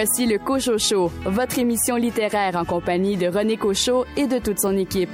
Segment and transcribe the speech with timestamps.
[0.00, 4.76] Voici le Cochocho, votre émission littéraire en compagnie de René Cochot et de toute son
[4.76, 5.10] équipe.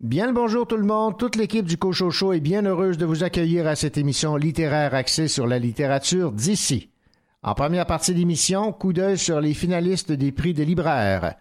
[0.00, 1.18] Bien le bonjour tout le monde.
[1.18, 5.26] Toute l'équipe du Cochocho est bien heureuse de vous accueillir à cette émission littéraire axée
[5.26, 6.87] sur la littérature d'ici.
[7.42, 11.36] En première partie d'émission, coup d'œil sur les finalistes des prix des libraires.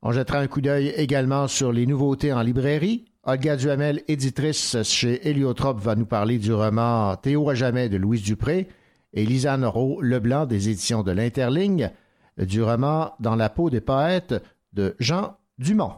[0.00, 3.04] On jettera un coup d'œil également sur les nouveautés en librairie.
[3.24, 8.22] Olga Duhamel, éditrice chez Héliotrope, va nous parler du roman Théo à jamais de Louise
[8.22, 8.68] Dupré
[9.12, 11.90] et Lisa Noro Leblanc des éditions de l'Interligne
[12.38, 14.34] du roman Dans la peau des poètes
[14.72, 15.92] de Jean Dumont.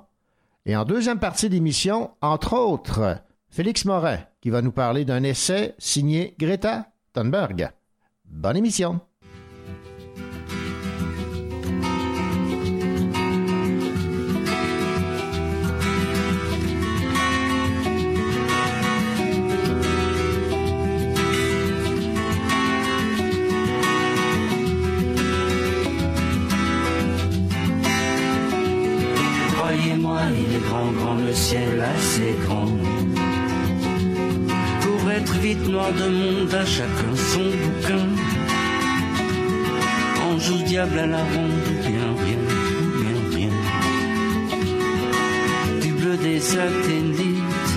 [0.66, 5.74] Et en deuxième partie d'émission, entre autres, Félix Morin qui va nous parler d'un essai
[5.78, 7.70] signé Greta Thunberg.
[8.24, 9.00] Bonne émission.
[31.96, 32.72] Assez grand.
[34.82, 38.06] Pour être vite noir de monde, à chacun son bouquin.
[40.26, 42.42] Ange ou diable à la ronde, bien rien,
[43.00, 43.54] bien rien.
[45.82, 47.70] Du bleu des satellites,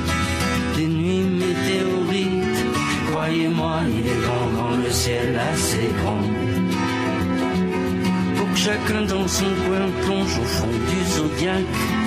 [0.78, 2.64] des nuits météorites.
[3.12, 6.26] Croyez-moi, il est grand, grand, le ciel assez grand.
[8.36, 11.99] Pour que chacun dans son coin plonge au fond du zodiaque.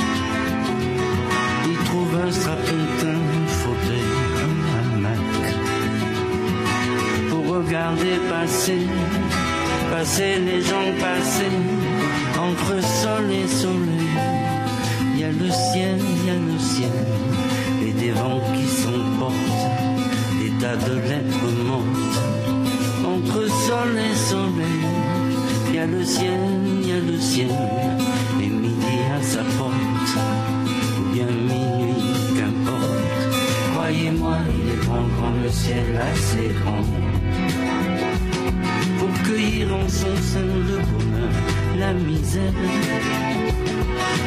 [2.30, 4.12] Strapontin, fauteuil,
[4.44, 5.18] un hamac.
[7.28, 8.86] Pour regarder passer,
[9.90, 11.54] passer les gens passer,
[12.38, 14.16] entre sol et soleil.
[15.14, 16.90] Il y a le ciel, il y a le ciel,
[17.86, 19.68] et des vents qui s'emportent,
[20.40, 22.18] des tas de lettres mortes.
[23.04, 24.82] Entre sol et soleil,
[25.68, 27.50] il y a le ciel, il y a le ciel,
[28.40, 30.16] et midi à sa porte,
[31.00, 31.91] ou bien minuit.
[34.48, 36.84] Il est grand, grand, le ciel assez grand.
[38.98, 41.32] Pour cueillir en son sein le bonheur,
[41.78, 42.52] la misère,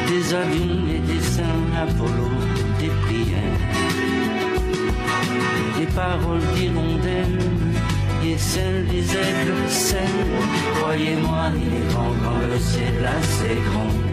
[0.08, 2.30] des avions et des saints, Apollo,
[2.80, 3.60] des prières,
[5.78, 7.38] des paroles d'hirondelles
[8.24, 10.26] et celles des aigles, celles,
[10.80, 14.05] croyez-moi, il est grand, grand, le ciel assez grand.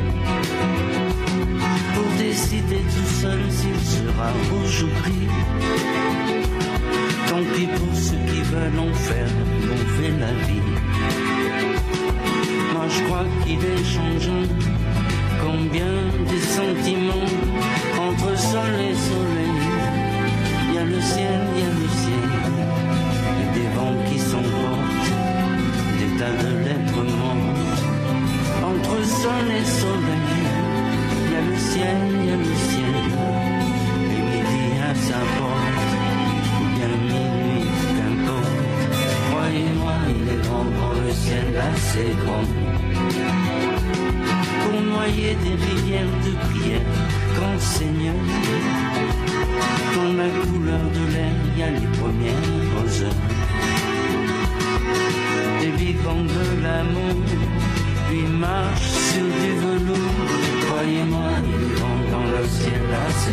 [2.18, 5.28] Décider tout seul s'il sera rouge ou gris.
[7.28, 9.31] Tant pis pour ceux qui veulent en faire
[9.68, 10.69] gonfler la vie.
[12.73, 14.47] Moi je crois qu'il est changeant,
[15.41, 15.94] combien
[16.29, 17.29] des sentiments
[18.00, 19.59] entre sol et soleil.
[20.69, 22.53] Il y a le ciel, il y a le ciel
[23.53, 25.12] des vents qui s'emportent,
[26.00, 27.84] des tas de lettres mortes.
[28.63, 30.03] Entre sol et soleil,
[31.73, 31.97] le ciel,
[32.38, 32.95] le ciel,
[34.06, 35.81] et midi à sa porte,
[36.59, 38.57] ou bien minuit, qu'importe.
[39.29, 42.45] Croyez-moi, il est grand, grand, le ciel assez grand.
[44.61, 46.81] Pour noyer des rivières de prière,
[47.35, 48.16] grand Seigneur.
[49.95, 53.32] Dans la couleur de l'air, il y a les premières heures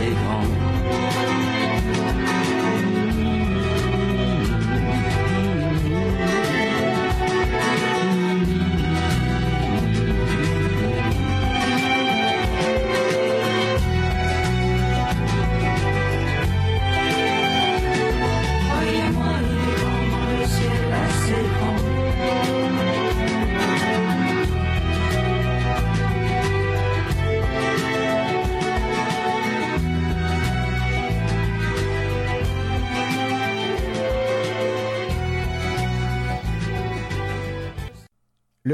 [0.00, 0.49] ciel assez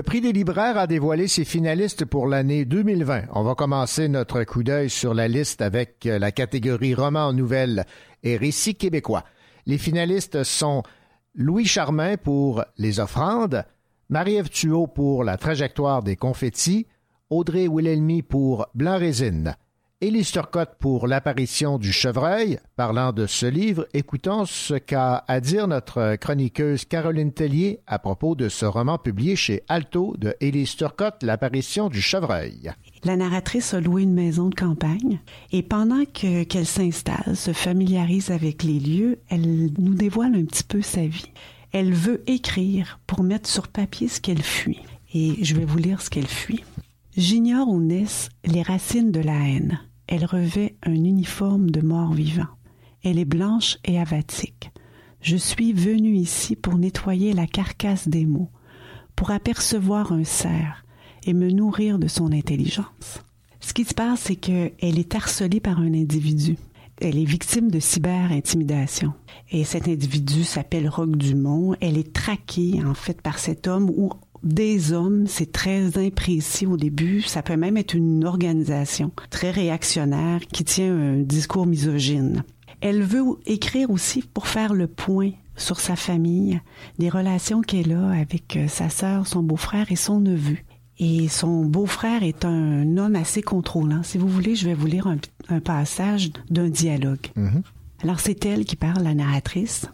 [0.07, 3.25] prix des libraires a dévoilé ses finalistes pour l'année 2020.
[3.33, 7.85] On va commencer notre coup d'œil sur la liste avec euh, la catégorie roman nouvelle
[8.23, 9.25] et récits québécois.
[9.67, 10.85] Les finalistes sont
[11.35, 13.65] Louis Charmin pour Les offrandes,
[14.09, 16.87] Marie-Ève Thuot pour La trajectoire des confettis,
[17.29, 19.57] Audrey Wilhelmy pour Blanc Résine.
[20.03, 22.59] Élie Turcotte pour l'apparition du chevreuil.
[22.77, 28.35] Parlant de ce livre, écoutons ce qu'a à dire notre chroniqueuse Caroline Tellier à propos
[28.35, 32.71] de ce roman publié chez Alto de Élie Turcotte, L'apparition du chevreuil.
[33.05, 35.19] La narratrice a loué une maison de campagne
[35.51, 40.65] et pendant que, qu'elle s'installe, se familiarise avec les lieux, elle nous dévoile un petit
[40.65, 41.33] peu sa vie.
[41.73, 44.83] Elle veut écrire pour mettre sur papier ce qu'elle fuit.
[45.15, 46.65] Et je vais vous lire ce qu'elle fuit.
[47.17, 49.81] J'ignore où naissent les racines de la haine.
[50.07, 52.49] Elle revêt un uniforme de mort-vivant.
[53.03, 54.71] Elle est blanche et avatique.
[55.23, 58.51] Je suis venue ici pour nettoyer la carcasse des mots,
[59.17, 60.85] pour apercevoir un cerf
[61.25, 63.25] et me nourrir de son intelligence.
[63.61, 66.59] Ce qui se passe, c'est qu'elle est harcelée par un individu.
[67.01, 69.15] Elle est victime de cyber-intimidation.
[69.51, 71.75] Et cet individu s'appelle Roque Dumont.
[71.81, 74.11] Elle est traquée, en fait, par cet homme ou
[74.47, 77.23] des hommes, c'est très imprécis au début.
[77.23, 82.45] Ça peut même être une organisation très réactionnaire qui tient un discours misogyne.
[82.81, 86.61] Elle veut écrire aussi pour faire le point sur sa famille,
[86.99, 90.59] des relations qu'elle a avec euh, sa sœur, son beau-frère et son neveu.
[90.99, 94.03] Et son beau-frère est un homme assez contrôlant.
[94.03, 95.07] Si vous voulez, je vais vous lire
[95.49, 97.27] un, passage d'un dialogue.
[97.37, 97.63] Mm-hmm.
[98.03, 99.87] Alors c'est elle qui parle, la narratrice.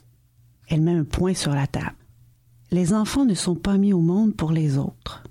[0.68, 1.94] Elle met un point sur la table.
[2.72, 5.22] Les enfants ne sont pas mis au monde pour les autres.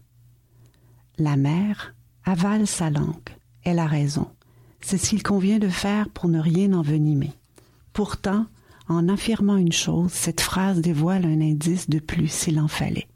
[1.17, 3.15] La mère avale sa langue.
[3.63, 4.27] Elle a raison.
[4.79, 7.31] C'est ce qu'il convient de faire pour ne rien envenimer.
[7.93, 8.45] Pourtant,
[8.88, 13.07] en affirmant une chose, cette phrase dévoile un indice de plus s'il en fallait.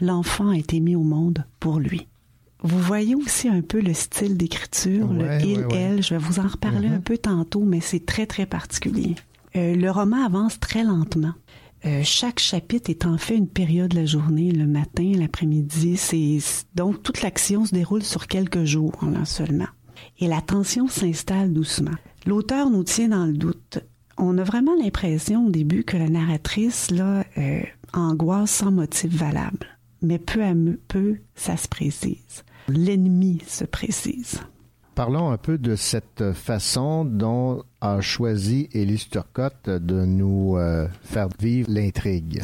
[0.00, 2.06] L'enfant a été mis au monde pour lui.
[2.62, 6.04] Vous voyez aussi un peu le style d'écriture, le il, elle.
[6.04, 6.94] Je vais vous en reparler mm-hmm.
[6.94, 9.16] un peu tantôt, mais c'est très, très particulier.
[9.56, 11.34] Euh, le roman avance très lentement.
[11.84, 15.98] Euh, chaque chapitre est en fait une période de la journée, le matin, l'après-midi.
[16.74, 19.68] Donc toute l'action se déroule sur quelques jours seulement.
[20.18, 21.96] Et la tension s'installe doucement.
[22.26, 23.78] L'auteur nous tient dans le doute.
[24.18, 27.60] On a vraiment l'impression au début que la narratrice là euh,
[27.92, 29.66] angoisse sans motif valable,
[30.02, 30.54] mais peu à
[30.88, 32.44] peu, ça se précise.
[32.68, 34.40] L'ennemi se précise.
[34.96, 41.28] Parlons un peu de cette façon dont a choisi Élise Turcotte de nous euh, faire
[41.38, 42.42] vivre l'intrigue.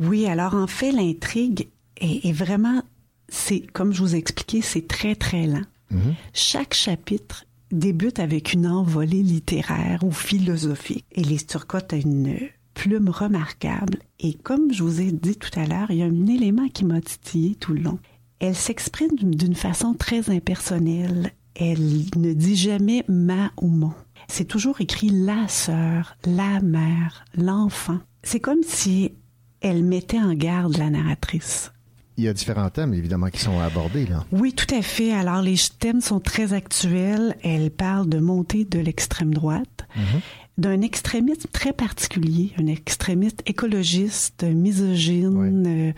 [0.00, 1.68] Oui, alors en fait, l'intrigue
[1.98, 2.82] est, vraiment,
[3.28, 5.66] c'est comme je vous ai expliqué, c'est très très lent.
[5.90, 6.14] Mhm.
[6.32, 11.04] Chaque chapitre débute avec une envolée littéraire ou philosophique.
[11.12, 12.38] Élise Turcotte a une
[12.72, 16.26] plume remarquable et comme je vous ai dit tout à l'heure, il y a un
[16.26, 17.98] élément qui m'a titillé tout le long.
[18.38, 23.92] Elle s'exprime d'une façon très impersonnelle elle ne dit jamais ma ou mon.
[24.28, 27.98] C'est toujours écrit la sœur, la mère, l'enfant.
[28.22, 29.12] C'est comme si
[29.60, 31.72] elle mettait en garde la narratrice.
[32.16, 34.24] Il y a différents thèmes, évidemment, qui sont abordés, là.
[34.32, 35.12] Oui, tout à fait.
[35.12, 37.36] Alors, les thèmes sont très actuels.
[37.42, 39.86] Elle parle de montée de l'extrême droite.
[39.96, 40.20] Mm-hmm
[40.58, 45.92] d'un extrémisme très particulier, un extrémiste écologiste, misogyne, euh,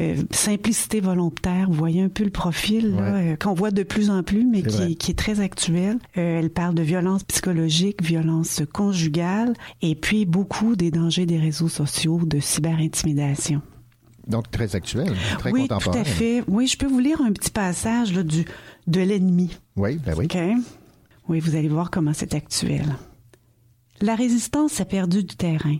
[0.00, 1.66] euh, simplicité volontaire.
[1.68, 4.96] Vous voyez un peu le profil euh, qu'on voit de plus en plus, mais qui,
[4.96, 5.98] qui, est très actuel.
[6.14, 12.20] elle parle de violence psychologique, violence conjugale, et puis beaucoup des dangers des réseaux sociaux,
[12.24, 13.60] de cyberintimidation.
[14.28, 15.96] Donc très actuel, très oui, contemporain.
[15.98, 16.44] Oui, tout à fait.
[16.46, 18.44] Oui, je peux vous lire un petit passage là, du
[18.86, 19.56] de l'ennemi.
[19.76, 20.26] Oui, ben oui.
[20.26, 20.38] OK?
[21.28, 22.96] Oui, vous allez voir comment c'est actuel.
[24.00, 25.78] La résistance a perdu du terrain.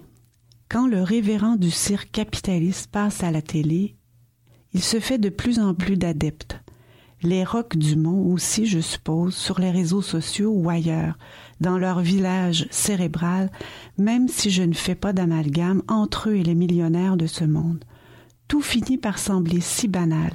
[0.69, 3.97] Quand le révérend du cirque capitaliste passe à la télé,
[4.75, 6.61] il se fait de plus en plus d'adeptes.
[7.23, 11.19] Les rocs du Mont aussi, je suppose, sur les réseaux sociaux ou ailleurs,
[11.61, 13.51] dans leur village cérébral,
[13.97, 17.85] même si je ne fais pas d'amalgame entre eux et les millionnaires de ce monde.
[18.49, 20.33] Tout finit par sembler si banal,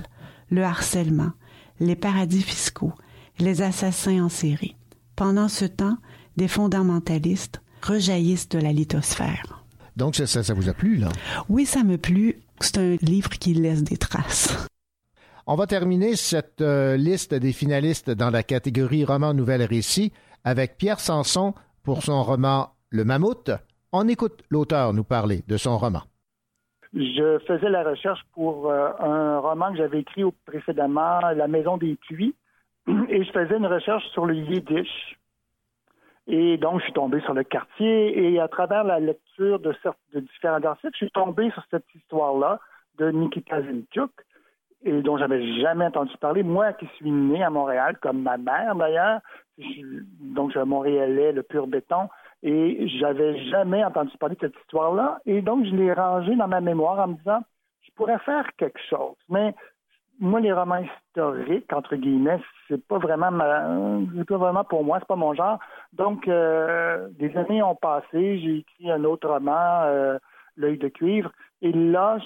[0.49, 1.31] le harcèlement,
[1.79, 2.93] les paradis fiscaux,
[3.39, 4.75] les assassins en série.
[5.15, 5.97] Pendant ce temps,
[6.37, 9.63] des fondamentalistes, rejaillissent de la lithosphère.
[9.95, 11.09] Donc, ça, ça, vous a plu, là?
[11.49, 12.41] Oui, ça me plu.
[12.59, 14.55] C'est un livre qui laisse des traces.
[15.45, 20.77] On va terminer cette euh, liste des finalistes dans la catégorie roman nouvelle récit avec
[20.77, 21.53] Pierre Sanson
[21.83, 23.51] pour son roman Le Mammouth.
[23.91, 26.03] On écoute l'auteur nous parler de son roman.
[26.93, 31.95] Je faisais la recherche pour euh, un roman que j'avais écrit précédemment, La Maison des
[31.95, 32.35] Puits,
[33.09, 35.17] et je faisais une recherche sur le yiddish.
[36.27, 39.73] Et donc, je suis tombé sur le quartier et à travers la lecture de,
[40.13, 42.59] de différents articles, je suis tombé sur cette histoire-là
[42.97, 44.11] de Nikita Zinchuk,
[44.85, 46.43] et dont j'avais jamais entendu parler.
[46.43, 49.19] Moi qui suis né à Montréal, comme ma mère d'ailleurs,
[49.57, 52.09] donc je suis Montréalais, le pur béton,
[52.43, 55.19] et j'avais jamais entendu parler de cette histoire-là.
[55.25, 57.39] Et donc, je l'ai rangée dans ma mémoire en me disant,
[57.81, 59.15] je pourrais faire quelque chose.
[59.29, 59.55] Mais
[60.19, 65.15] moi, les romans historiques, entre guillemets, c'est pas vraiment pas vraiment pour moi, c'est pas
[65.15, 65.59] mon genre.
[65.93, 70.17] Donc, euh, des années ont passé, j'ai écrit un autre roman, euh,
[70.55, 71.31] L'œil de cuivre,
[71.63, 72.19] et là,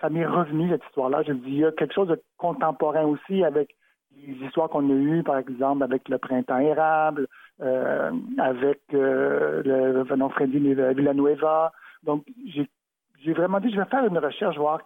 [0.00, 1.22] ça m'est revenu cette histoire-là.
[1.22, 3.76] Je dis, il y a quelque chose de contemporain aussi avec
[4.16, 7.28] les histoires qu'on a eues, par exemple, avec le printemps érable,
[7.62, 11.72] euh, avec euh, le venant Freddy Villanueva.
[12.02, 14.80] Donc, j'ai vraiment dit, je vais faire une recherche, voir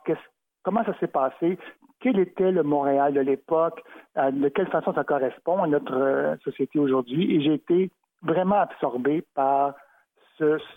[0.62, 1.58] comment ça s'est passé,
[2.00, 3.82] quel était le Montréal de l'époque,
[4.18, 7.34] euh, de quelle façon ça correspond à notre euh, société aujourd'hui.
[7.34, 7.90] Et j'ai été
[8.22, 9.74] vraiment absorbé par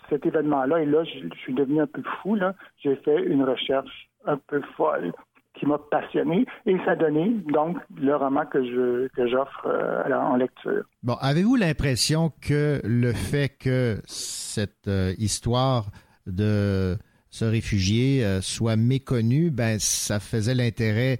[0.08, 0.82] cet événement-là.
[0.82, 2.38] Et là, je, suis devenu un peu fou.
[2.78, 5.12] J'ai fait une recherche un peu folle
[5.58, 10.12] qui m'a passionné et ça a donné donc le roman que je que j'offre euh,
[10.12, 10.84] en lecture.
[11.02, 15.86] Bon, avez-vous l'impression que le fait que cette histoire
[16.26, 16.96] de
[17.30, 21.18] ce réfugié euh, soit méconnu, ben ça faisait l'intérêt,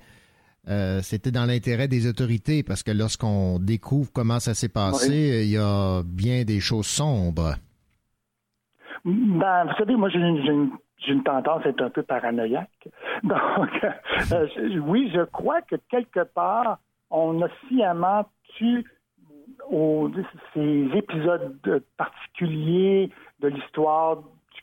[0.68, 2.62] euh, c'était dans l'intérêt des autorités?
[2.62, 7.54] Parce que lorsqu'on découvre comment ça s'est passé, il y a bien des choses sombres.
[9.04, 10.70] Ben, vous savez, moi j'ai une,
[11.24, 12.88] tendance à être un peu paranoïaque.
[13.22, 13.84] Donc,
[14.32, 16.78] euh, oui, je crois que quelque part,
[17.10, 18.84] on a sciemment tué
[20.54, 21.58] ces épisodes
[21.96, 24.18] particuliers de l'histoire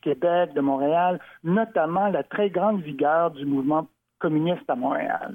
[0.05, 3.87] Québec, de Montréal, notamment la très grande vigueur du mouvement
[4.19, 5.33] communiste à Montréal.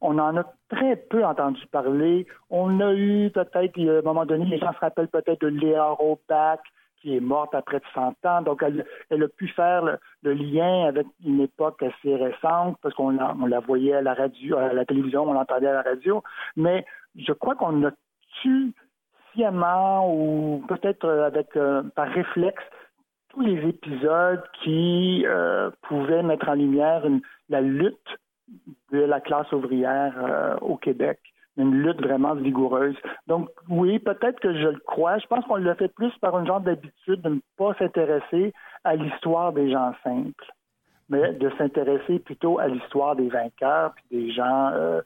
[0.00, 2.26] On en a très peu entendu parler.
[2.48, 5.88] On a eu peut-être, à un moment donné, les gens se rappellent peut-être de Léa
[5.90, 6.60] Ropac,
[7.02, 8.42] qui est morte après de 100 ans.
[8.42, 13.60] Donc, elle, a pu faire le, lien avec une époque assez récente, parce qu'on la,
[13.60, 16.22] voyait à la radio, à la télévision, on l'entendait à la radio.
[16.56, 17.90] Mais je crois qu'on a
[18.40, 18.72] tué
[19.32, 22.62] sciemment ou peut-être avec euh, par réflexe
[23.30, 27.02] tous les épisodes qui euh, pouvaient mettre en lumière
[27.48, 28.18] la lutte
[28.92, 31.18] de la classe ouvrière euh, au Québec,
[31.56, 32.96] une lutte vraiment vigoureuse.
[33.26, 35.18] Donc oui, peut-être que je le crois.
[35.18, 38.52] Je pense qu'on le fait plus par une genre d'habitude de ne pas s'intéresser
[38.84, 40.46] à l'histoire des gens simples
[41.12, 45.02] mais de s'intéresser plutôt à l'histoire des vainqueurs, puis des gens euh,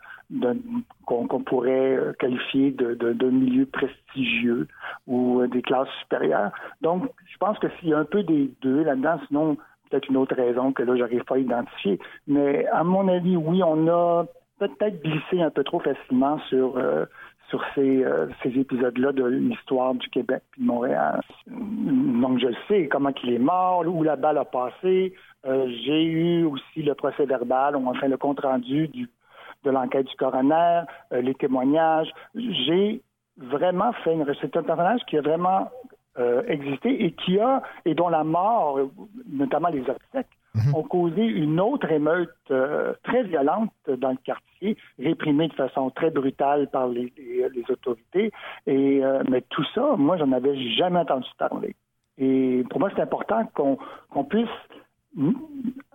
[1.05, 4.69] qu'on pourrait qualifier de, de, milieux prestigieux
[5.09, 6.53] ou euh, des classes supérieures.
[6.81, 9.57] Donc, je pense que s'il y a un peu des deux là-dedans, sinon
[9.91, 11.99] peut-être une autre raison que là, j'arrive pas à identifier.
[12.29, 14.27] Mais à mon avis, oui, on a
[14.59, 17.07] peut-être glissé un peu trop facilement sur euh,
[17.49, 18.05] sur ces,
[18.43, 21.21] ces épisodes-là de l'histoire du Québec et de Montréal.
[21.47, 25.15] Donc, je sais comment il est mort, où la balle a passé,
[25.47, 28.91] euh, j'ai eu aussi le procès verbal, ou enfin le compte rendu
[29.65, 30.83] de l'enquête du coroner,
[31.13, 32.11] euh, les témoignages.
[32.35, 33.03] J'ai
[33.37, 35.71] vraiment fait une c'est un personnage qui a vraiment
[36.19, 38.81] euh, existé et qui a et dont la mort,
[39.29, 40.75] notamment les obsèques, mhm.
[40.75, 42.31] ont causé une autre émeute
[43.05, 47.13] très violente dans le quartier, réprimée de façon très brutale par les,
[47.69, 48.31] autorités.
[48.67, 51.75] Et mais tout ça, moi, j'en avais jamais entendu parler.
[52.19, 54.49] Et pour moi, c'est important qu'on puisse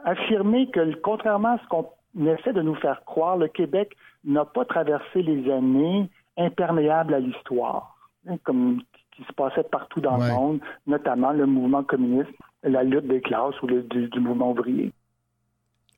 [0.03, 4.65] affirmer que, contrairement à ce qu'on essaie de nous faire croire, le Québec n'a pas
[4.65, 7.95] traversé les années imperméables à l'histoire,
[8.27, 8.81] hein, comme
[9.15, 12.31] qui se passait partout dans le monde, notamment le mouvement communiste,
[12.63, 14.91] la lutte des classes ou du, mouvement ouvrier.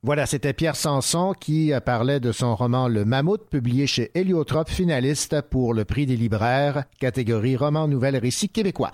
[0.02, 4.68] Voilà, c'était Pierre Sanson qui euh, parlait de son roman Le Mammouth, publié chez Héliotrope,
[4.68, 8.92] finaliste pour le prix des libraires, catégorie roman nouvelle récit québécois.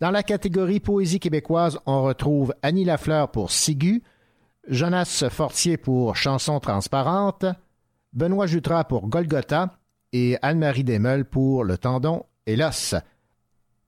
[0.00, 4.02] Dans la catégorie poésie québécoise, on retrouve Annie Lafleur pour Sigu,
[4.66, 7.44] Jonas Fortier pour Chanson transparente,
[8.12, 9.78] Benoît Jutras pour Golgotha
[10.12, 12.94] et Anne-Marie Desmeules pour Le tendon et l'os.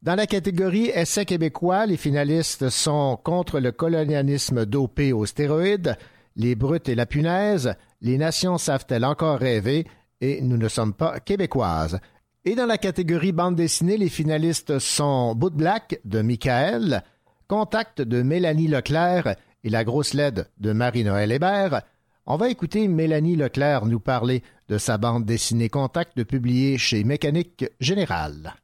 [0.02, 5.96] Dans la catégorie essai québécois, les finalistes sont Contre le colonialisme dopé aux stéroïdes,
[6.34, 9.86] Les brutes et la punaise, Les nations savent-elles encore rêver
[10.20, 12.00] et Nous ne sommes pas québécoises.
[12.44, 17.04] Et dans la catégorie bande dessinée, les finalistes sont Bout Black de Michael,
[17.46, 21.82] Contact de Mélanie Leclerc et La grosse LED de Marie-Noël Hébert.
[22.26, 27.66] On va écouter Mélanie Leclerc nous parler de sa bande dessinée Contact publiée chez Mécanique
[27.78, 28.54] Générale.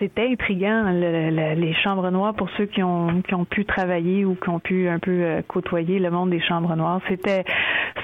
[0.00, 4.48] C'était intriguant, les chambres noires, pour ceux qui ont, qui ont pu travailler ou qui
[4.48, 7.00] ont pu un peu euh, côtoyer le monde des chambres noires.
[7.08, 7.44] C'était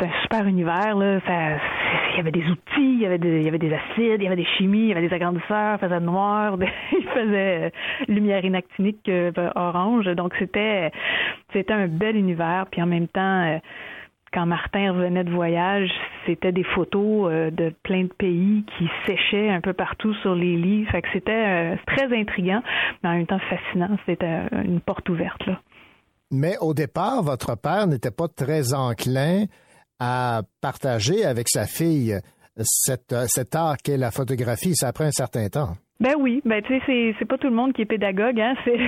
[0.01, 0.95] un super univers.
[0.95, 1.19] Là.
[2.13, 4.23] il y avait des outils, il y avait, des, il y avait des acides, il
[4.23, 6.57] y avait des chimies, il y avait des agrandisseurs, il faisait noir,
[6.93, 7.71] il faisait euh,
[8.07, 10.07] lumière inactinique euh, orange.
[10.15, 10.93] Donc c'était
[11.53, 12.67] c'était un bel univers.
[12.71, 13.59] Puis en même temps
[14.33, 15.91] quand Martin revenait de voyage,
[16.27, 20.57] c'était des photos euh, de plein de pays qui séchaient un peu partout sur les
[20.57, 20.87] lits.
[20.87, 22.63] Fait que c'était euh, très intriguant,
[23.03, 23.97] mais en même temps fascinant.
[24.07, 25.61] C'était euh, une porte ouverte là.
[26.31, 29.47] Mais au départ, votre père n'était pas très enclin
[29.99, 32.17] à partager avec sa fille
[32.57, 34.77] cette, cet art qu'est la photographie.
[34.77, 35.75] Ça prend un certain temps.
[36.01, 38.55] Ben oui, ben tu sais, c'est, c'est pas tout le monde qui est pédagogue, hein.
[38.65, 38.79] C'est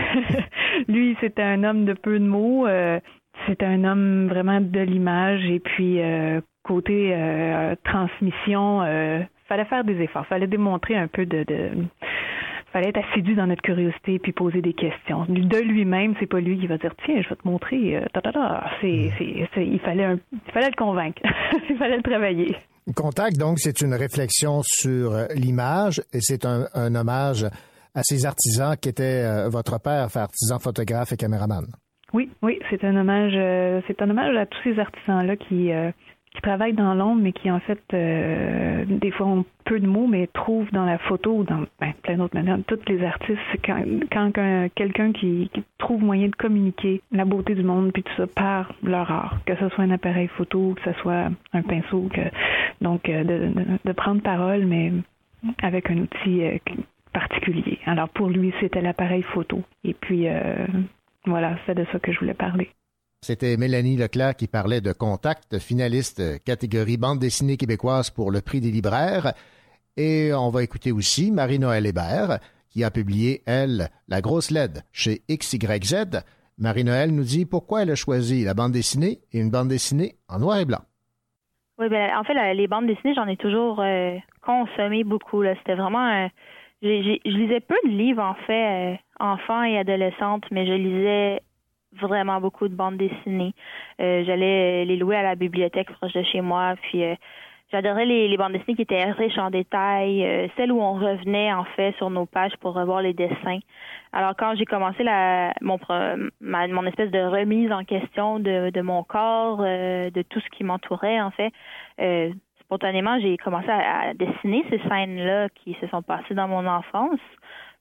[0.88, 2.66] lui, c'était un homme de peu de mots.
[2.66, 2.98] Euh,
[3.46, 9.84] c'est un homme vraiment de l'image et puis euh, côté euh, transmission, euh, fallait faire
[9.84, 11.70] des efforts, fallait démontrer un peu de, de
[12.72, 15.26] fallait être assidu dans notre curiosité puis poser des questions.
[15.28, 17.96] De lui-même, c'est pas lui qui va dire tiens, je vais te montrer.
[17.96, 18.06] Euh,
[18.80, 21.20] c'est, c'est, c'est, il fallait un, il fallait le convaincre,
[21.68, 22.56] il fallait le travailler.
[22.96, 27.46] Contact, donc, c'est une réflexion sur l'image et c'est un, un hommage
[27.94, 31.66] à ces artisans qui étaient euh, votre père, artisan photographe et caméraman.
[32.12, 35.90] Oui, oui, c'est un hommage, euh, c'est un hommage à tous ces artisans-là qui, euh,
[36.34, 40.06] qui travaillent dans l'ombre, mais qui en fait, euh, des fois ont peu de mots,
[40.06, 43.82] mais trouvent dans la photo ou dans ben, plein d'autres manières, tous les artistes, quand,
[44.10, 44.30] quand
[44.74, 48.72] quelqu'un qui, qui, trouve moyen de communiquer la beauté du monde, puis tout ça, par
[48.82, 52.20] leur art, que ce soit un appareil photo, que ce soit un pinceau, que,
[52.82, 53.52] donc de, de,
[53.84, 54.92] de prendre parole, mais
[55.62, 56.42] avec un outil
[57.12, 57.78] particulier.
[57.86, 59.62] Alors pour lui, c'était l'appareil photo.
[59.84, 60.66] Et puis, euh,
[61.26, 62.70] voilà, c'est de ça que je voulais parler.
[63.20, 68.60] C'était Mélanie Leclerc qui parlait de Contact, finaliste catégorie bande dessinée québécoise pour le prix
[68.60, 69.32] des libraires.
[69.96, 75.22] Et on va écouter aussi Marie-Noël Hébert, qui a publié, elle, La grosse LED chez
[75.30, 76.24] XYZ.
[76.58, 80.40] Marie-Noël nous dit pourquoi elle a choisi la bande dessinée et une bande dessinée en
[80.40, 80.82] noir et blanc.
[81.78, 85.44] Oui, ben, en fait, les bandes dessinées, j'en ai toujours euh, consommé beaucoup.
[85.44, 86.28] C'était vraiment
[86.82, 91.42] je lisais peu de livres, en fait, euh, enfants et adolescentes, mais je lisais
[92.00, 93.54] vraiment beaucoup de bandes dessinées.
[94.00, 97.14] Euh, j'allais les louer à la bibliothèque proche de chez moi, puis euh,
[97.70, 101.94] j'adorais les, bandes dessinées qui étaient riches en détails, celles où on revenait en fait
[101.96, 103.60] sur nos pages pour revoir les dessins.
[104.12, 105.78] Alors quand j'ai commencé la mon
[106.40, 111.20] mon espèce de remise en question de, de mon corps, de tout ce qui m'entourait
[111.20, 111.52] en fait,
[112.72, 117.20] spontanément, j'ai commencé à, dessiner ces scènes-là qui se sont passées dans mon enfance.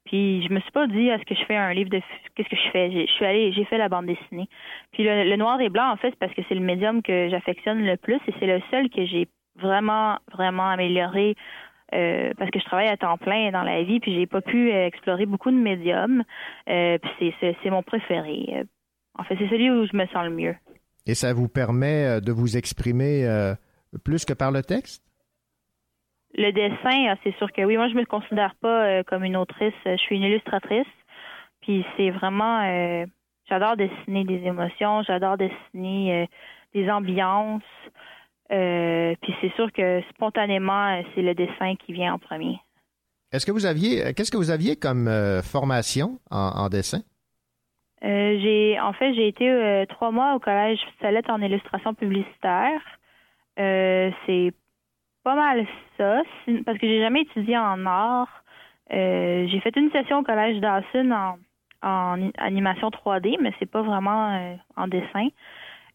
[0.03, 2.01] Puis je me suis pas dit est-ce que je fais un livre de
[2.36, 2.91] qu'est-ce que je fais?
[2.91, 4.49] Je suis allée, j'ai fait la bande dessinée.
[4.91, 7.95] Puis le, noir et blanc en fait, parce que c'est le médium que j'affectionne le
[7.95, 9.30] plus et c'est le seul que j'ai
[9.62, 11.36] vraiment vraiment amélioré
[11.93, 14.71] euh, parce que je travaille à temps plein dans la vie puis j'ai pas pu
[14.71, 16.23] explorer beaucoup de médiums.
[16.67, 18.65] Euh, puis c'est, c'est mon préféré.
[19.17, 20.56] En fait, c'est celui où je me sens le mieux.
[21.06, 23.25] Et ça vous permet euh, de vous exprimer
[23.99, 25.04] plus que par le texte?
[26.34, 27.75] Le dessin, ah, c'est sûr que oui.
[27.75, 29.73] Moi, je me considère pas euh, comme une autrice.
[29.86, 30.88] Je suis une illustratrice.
[31.62, 33.06] Puis c'est vraiment, euh,
[33.49, 36.25] j'adore dessiner des émotions, j'adore dessiner euh,
[36.73, 37.62] des ambiances.
[38.49, 42.58] puis c'est sûr que spontanément, c'est le dessin qui vient en premier.
[43.32, 45.08] Est-ce que vous aviez, qu'est-ce que vous aviez comme
[45.43, 47.01] formation en, dessin?
[48.01, 52.82] j'ai, en fait, j'ai été trois mois au collège Salette en illustration publicitaire.
[53.59, 54.53] Euh, c'est
[55.23, 55.65] pas mal
[55.97, 56.21] ça,
[56.65, 58.43] parce que j'ai jamais étudié en art.
[58.91, 61.37] Euh, j'ai fait une session au collège Dawson en,
[61.81, 65.27] en animation 3D, mais c'est pas vraiment euh, en dessin.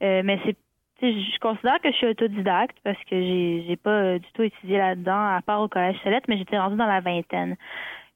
[0.00, 0.56] mais c'est
[1.02, 5.36] je considère que je suis autodidacte parce que j'ai j'ai pas du tout étudié là-dedans
[5.36, 7.56] à part au collège Celette, mais j'étais rendue dans la vingtaine.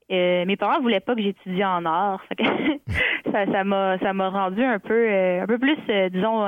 [0.08, 2.24] mes parents voulaient pas que j'étudie en art.
[3.32, 5.10] ça ça m'a ça m'a rendu un peu
[5.42, 5.76] un peu plus
[6.10, 6.46] disons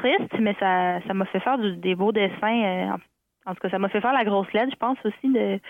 [0.00, 2.62] triste, mais ça ça m'a fait faire des beaux dessins.
[2.64, 2.96] Euh,
[3.46, 5.60] en, tout cas, ça m'a fait faire la grosse lettre, je pense aussi, de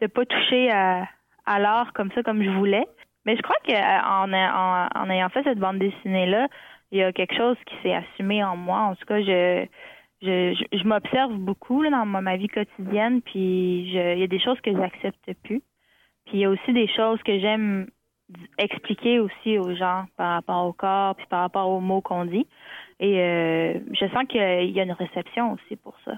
[0.00, 1.06] ne pas toucher à,
[1.46, 2.86] à l'art comme ça, comme je voulais.
[3.24, 6.48] Mais je crois qu'en en, en, ayant fait cette bande dessinée-là,
[6.90, 8.80] il y a quelque chose qui s'est assumé en moi.
[8.80, 9.66] En tout cas, je
[10.22, 14.60] je, je, m'observe beaucoup là, dans ma, vie quotidienne, puis il y a des choses
[14.62, 15.62] que j'accepte plus.
[16.24, 17.88] Puis il y a aussi des choses que j'aime
[18.58, 22.46] expliquer aussi aux gens par rapport au corps, puis par rapport aux mots qu'on dit.
[23.00, 26.12] Et euh, je sens qu'il y a une réception aussi pour ça.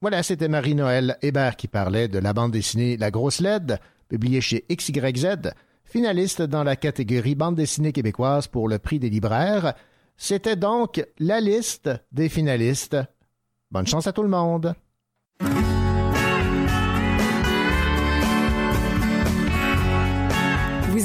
[0.00, 4.64] Voilà, c'était Marie-Noël Hébert qui parlait de la bande dessinée La Grosse LED, publiée chez
[4.70, 5.52] XYZ,
[5.84, 9.74] finaliste dans la catégorie bande dessinée québécoise pour le prix des libraires.
[10.16, 12.96] C'était donc la liste des finalistes.
[13.70, 14.74] Bonne chance à tout le monde.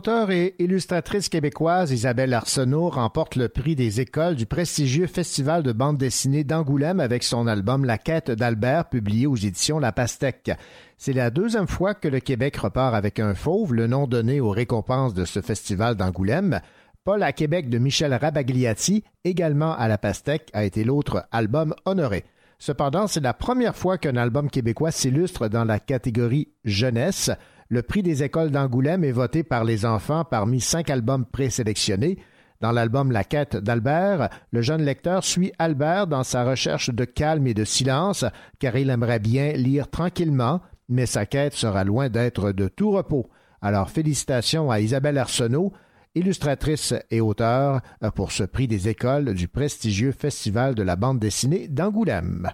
[0.00, 5.72] L'auteure et illustratrice québécoise Isabelle Arsenault remporte le prix des écoles du prestigieux Festival de
[5.72, 10.52] bande dessinée d'Angoulême avec son album La quête d'Albert publié aux éditions La Pastèque.
[10.96, 14.48] C'est la deuxième fois que le Québec repart avec un fauve, le nom donné aux
[14.48, 16.62] récompenses de ce festival d'Angoulême.
[17.04, 22.24] Paul à Québec de Michel Rabagliati, également à La Pastèque, a été l'autre album honoré.
[22.58, 27.30] Cependant, c'est la première fois qu'un album québécois s'illustre dans la catégorie jeunesse.
[27.72, 32.18] Le prix des écoles d'Angoulême est voté par les enfants parmi cinq albums présélectionnés.
[32.60, 37.46] Dans l'album La quête d'Albert, le jeune lecteur suit Albert dans sa recherche de calme
[37.46, 38.24] et de silence,
[38.58, 43.30] car il aimerait bien lire tranquillement, mais sa quête sera loin d'être de tout repos.
[43.62, 45.72] Alors félicitations à Isabelle Arsenault,
[46.16, 47.82] illustratrice et auteure,
[48.16, 52.50] pour ce prix des écoles du prestigieux Festival de la bande dessinée d'Angoulême.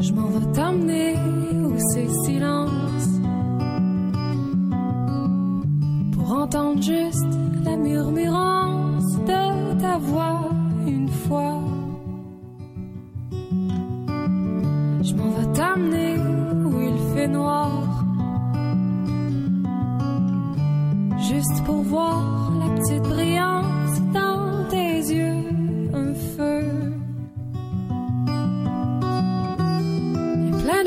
[0.00, 1.16] Je m'en vais t'emmener
[1.64, 3.08] où c'est silence
[6.12, 7.26] pour entendre juste
[7.64, 10.50] la murmurance de ta voix
[10.86, 11.60] une fois.
[15.02, 16.16] Je m'en vais t'amener
[16.64, 17.70] où il fait noir
[21.28, 24.37] juste pour voir la petite brillance dans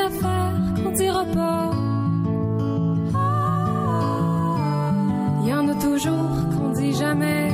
[0.02, 1.72] Y a plein d'affaires qu'on dira pas.
[5.46, 7.52] Y en a toujours qu'on dit jamais,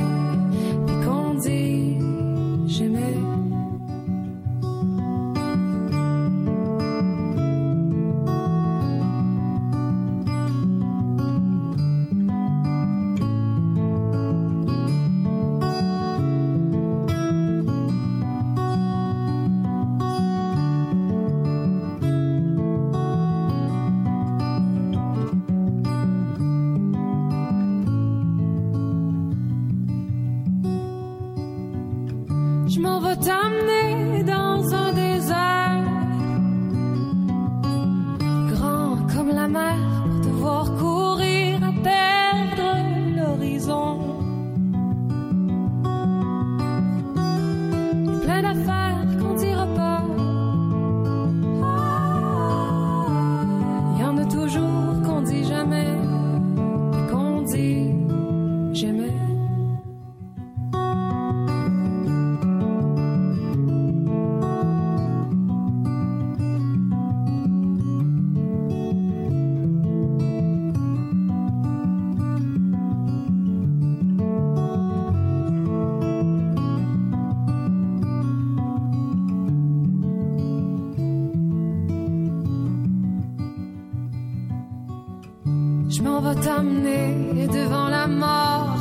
[85.98, 88.76] Je m'en vais t'amener devant la mort.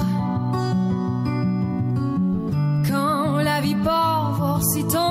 [2.87, 5.06] Quand la vie part, voir si ton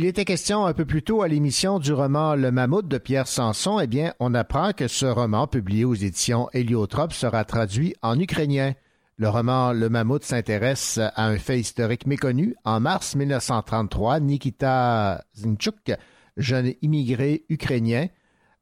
[0.00, 3.28] Il était question un peu plus tôt à l'émission du roman Le Mammouth de Pierre
[3.28, 3.80] Sanson.
[3.80, 8.72] Eh bien, on apprend que ce roman, publié aux éditions Héliotrope, sera traduit en ukrainien.
[9.18, 12.54] Le roman Le Mammouth s'intéresse à un fait historique méconnu.
[12.64, 15.92] En mars 1933, Nikita Zinchuk,
[16.38, 18.06] jeune immigré ukrainien,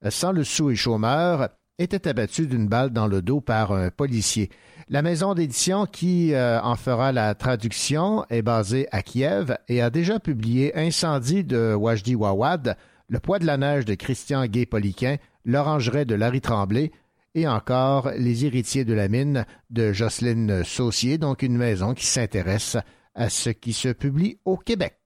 [0.09, 4.51] sans le sou et chômeur, était abattu d'une balle dans le dos par un policier.
[4.88, 9.91] La maison d'édition qui euh, en fera la traduction est basée à Kiev et a
[9.91, 12.77] déjà publié Incendie de Wajdi Wawad,
[13.09, 16.91] Le poids de la neige de Christian Gay-Poliquin, L'orangerie de Larry Tremblay
[17.35, 22.77] et encore Les héritiers de la mine de Jocelyne Saucier, donc une maison qui s'intéresse
[23.14, 24.97] à ce qui se publie au Québec.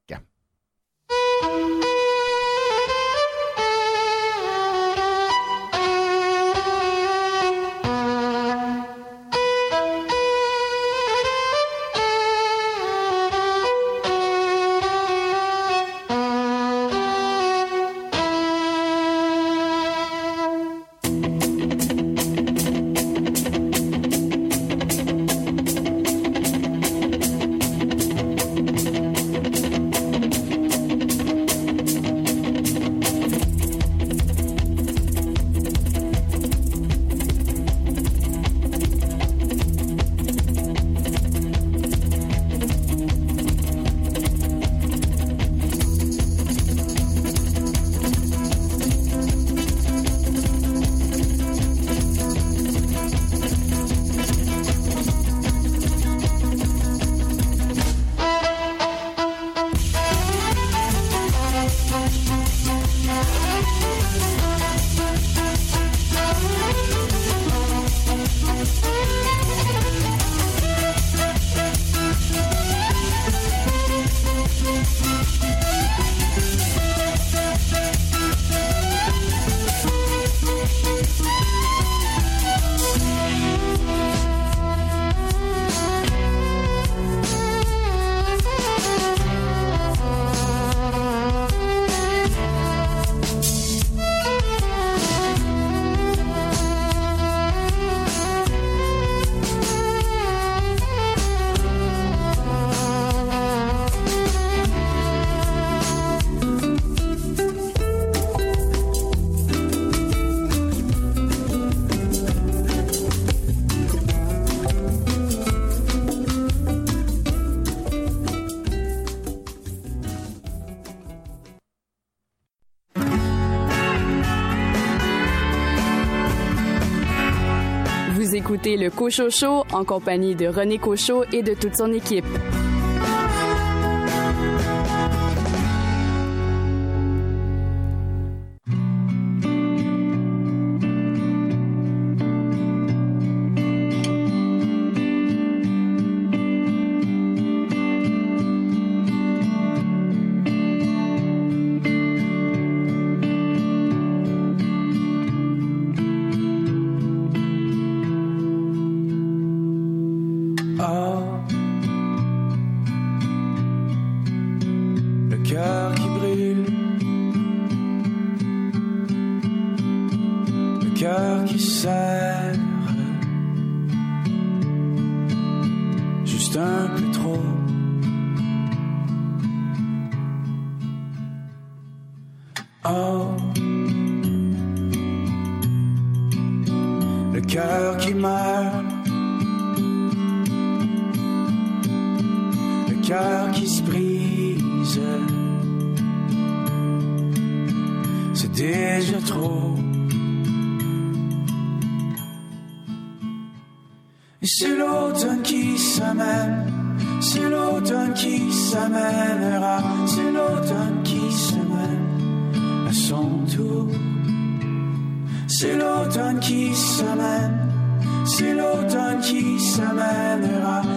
[128.33, 132.25] Vous écoutez le Cochot Show en compagnie de René Cochot et de toute son équipe.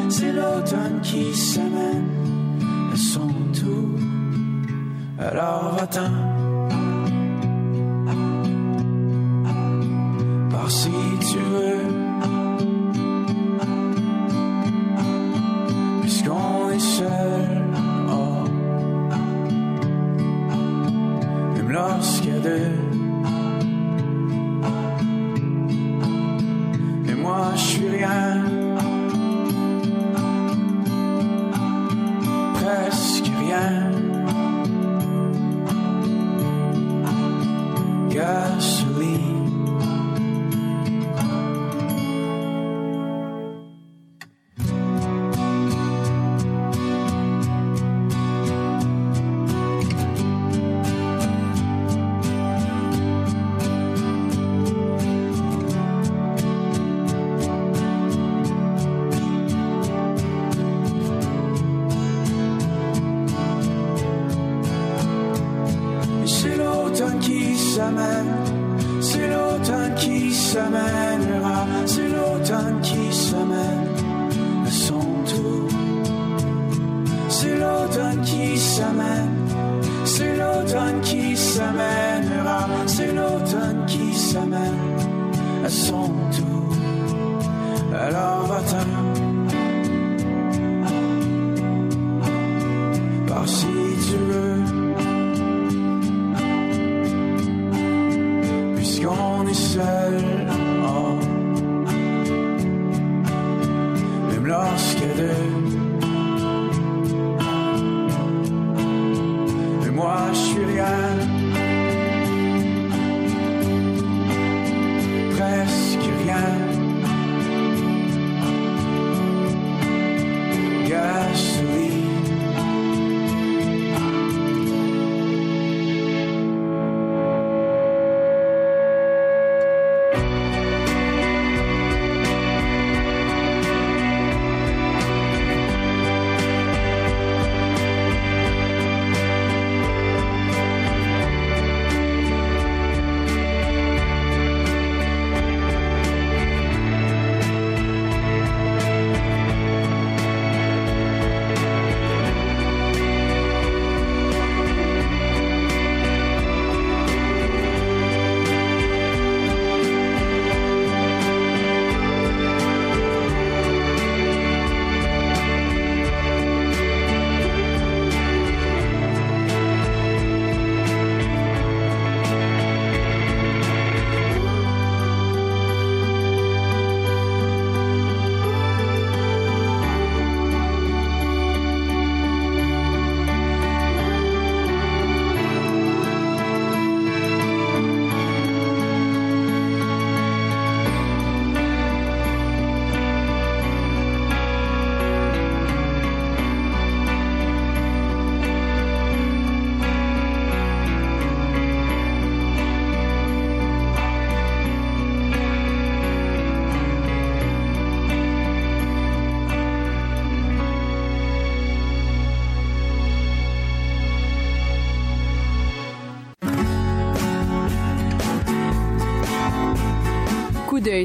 [0.10, 2.10] C'est l'automne qui s'amène.
[2.94, 4.00] À son tour.
[5.20, 6.12] Alors va-t'en,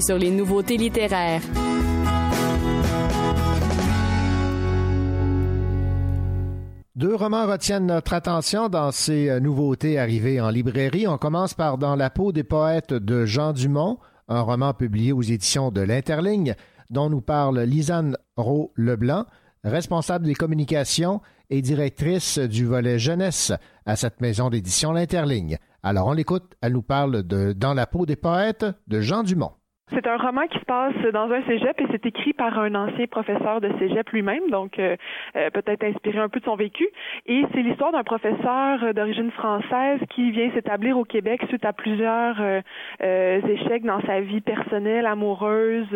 [0.01, 1.43] Sur les nouveautés littéraires.
[6.95, 11.07] Deux romans retiennent notre attention dans ces euh, nouveautés arrivées en librairie.
[11.07, 15.21] On commence par Dans la peau des poètes de Jean Dumont, un roman publié aux
[15.21, 16.55] éditions de l'Interligne,
[16.89, 19.27] dont nous parle Lisanne Rowe-Leblanc,
[19.65, 21.21] responsable des communications
[21.51, 23.53] et directrice du volet jeunesse
[23.85, 25.59] à cette maison d'édition L'Interligne.
[25.83, 29.53] Alors on l'écoute, elle nous parle de Dans la peau des poètes de Jean Dumont.
[29.93, 33.07] C'est un roman qui se passe dans un cégep et c'est écrit par un ancien
[33.07, 34.97] professeur de cégep lui-même, donc euh,
[35.37, 36.87] euh, peut-être inspiré un peu de son vécu.
[37.27, 41.73] Et c'est l'histoire d'un professeur euh, d'origine française qui vient s'établir au Québec suite à
[41.73, 42.61] plusieurs euh,
[43.03, 45.89] euh, échecs dans sa vie personnelle, amoureuse.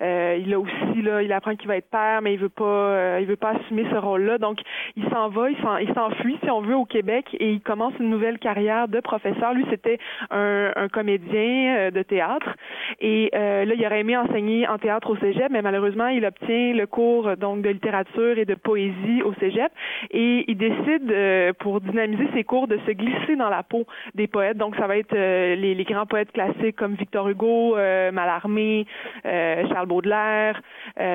[0.00, 3.26] Il a aussi là, il apprend qu'il va être père, mais il veut pas, il
[3.26, 4.38] veut pas assumer ce rôle-là.
[4.38, 4.58] Donc
[4.96, 7.94] il s'en va, il s'en- il s'enfuit si on veut au Québec et il commence
[7.98, 9.54] une nouvelle carrière de professeur.
[9.54, 9.98] Lui c'était
[10.30, 12.56] un, un comédien de théâtre
[13.00, 16.72] et euh, là, il aurait aimé enseigner en théâtre au cégep, mais malheureusement, il obtient
[16.72, 19.72] le cours euh, donc de littérature et de poésie au cégep
[20.10, 24.26] et il décide, euh, pour dynamiser ses cours, de se glisser dans la peau des
[24.26, 24.56] poètes.
[24.56, 28.86] Donc, ça va être euh, les, les grands poètes classiques comme Victor Hugo, euh, Mallarmé,
[29.26, 30.60] euh, Charles Baudelaire.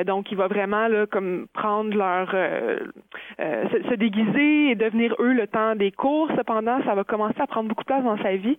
[0.06, 2.32] Donc, il va vraiment là, comme prendre leur
[3.38, 6.30] se, se déguiser et devenir eux le temps des cours.
[6.36, 8.58] Cependant, ça va commencer à prendre beaucoup de place dans sa vie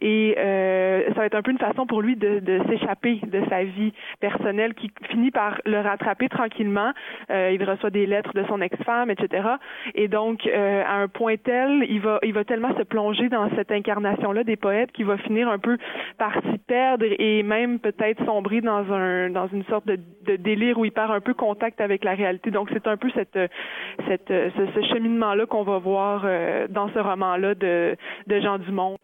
[0.00, 3.64] et ça va être un peu une façon pour lui de, de s'échapper de sa
[3.64, 6.92] vie personnelle qui finit par le rattraper tranquillement.
[7.30, 9.48] Euh, il reçoit des lettres de son ex-femme, etc.
[9.94, 13.48] Et donc, euh, à un point tel, il va, il va tellement se plonger dans
[13.56, 15.76] cette incarnation-là des poètes qu'il va finir un peu
[16.18, 20.78] par s'y perdre et même peut-être sombrer dans un, dans une sorte de, de délire
[20.78, 22.50] où il perd un peu contact avec la réalité.
[22.50, 23.38] Donc, c'est un peu cette,
[24.06, 28.96] cette, ce, ce cheminement-là qu'on va voir euh, dans ce roman-là de, de Jean Dumont.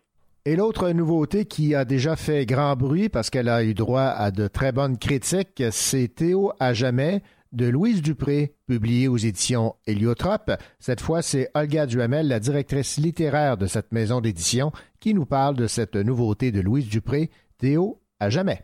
[0.46, 4.30] Et l'autre nouveauté qui a déjà fait grand bruit parce qu'elle a eu droit à
[4.30, 7.22] de très bonnes critiques, c'est Théo à jamais
[7.52, 10.50] de Louise Dupré, publié aux éditions Héliotrope.
[10.78, 14.70] Cette fois, c'est Olga Duhamel, la directrice littéraire de cette maison d'édition,
[15.00, 18.58] qui nous parle de cette nouveauté de Louise Dupré, Théo à jamais.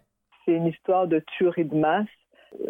[0.44, 2.08] C'est une histoire de tuerie de masse.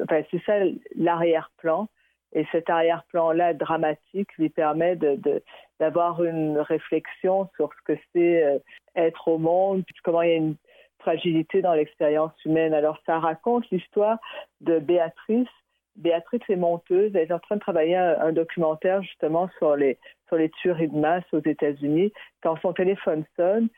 [0.05, 0.53] Enfin, c'est ça
[0.95, 1.89] l'arrière-plan.
[2.33, 5.43] Et cet arrière-plan-là dramatique lui permet de, de,
[5.81, 8.59] d'avoir une réflexion sur ce que c'est euh,
[8.95, 10.57] être au monde, comment il y a une
[11.01, 12.75] fragilité dans l'expérience humaine.
[12.75, 14.19] Alors ça raconte l'histoire
[14.61, 15.49] de Béatrice
[15.97, 17.11] Béatrice est monteuse.
[17.15, 20.89] Elle est en train de travailler un, un documentaire justement sur les, sur les tueries
[20.89, 22.13] de masse aux États-Unis.
[22.43, 23.69] Quand son téléphone sonne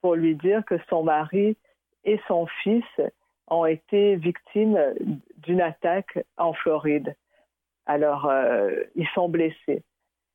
[0.00, 1.56] pour lui dire que son mari
[2.04, 2.84] et son fils
[3.48, 4.78] ont été victimes
[5.38, 7.14] d'une attaque en Floride.
[7.86, 9.82] Alors, euh, ils sont blessés.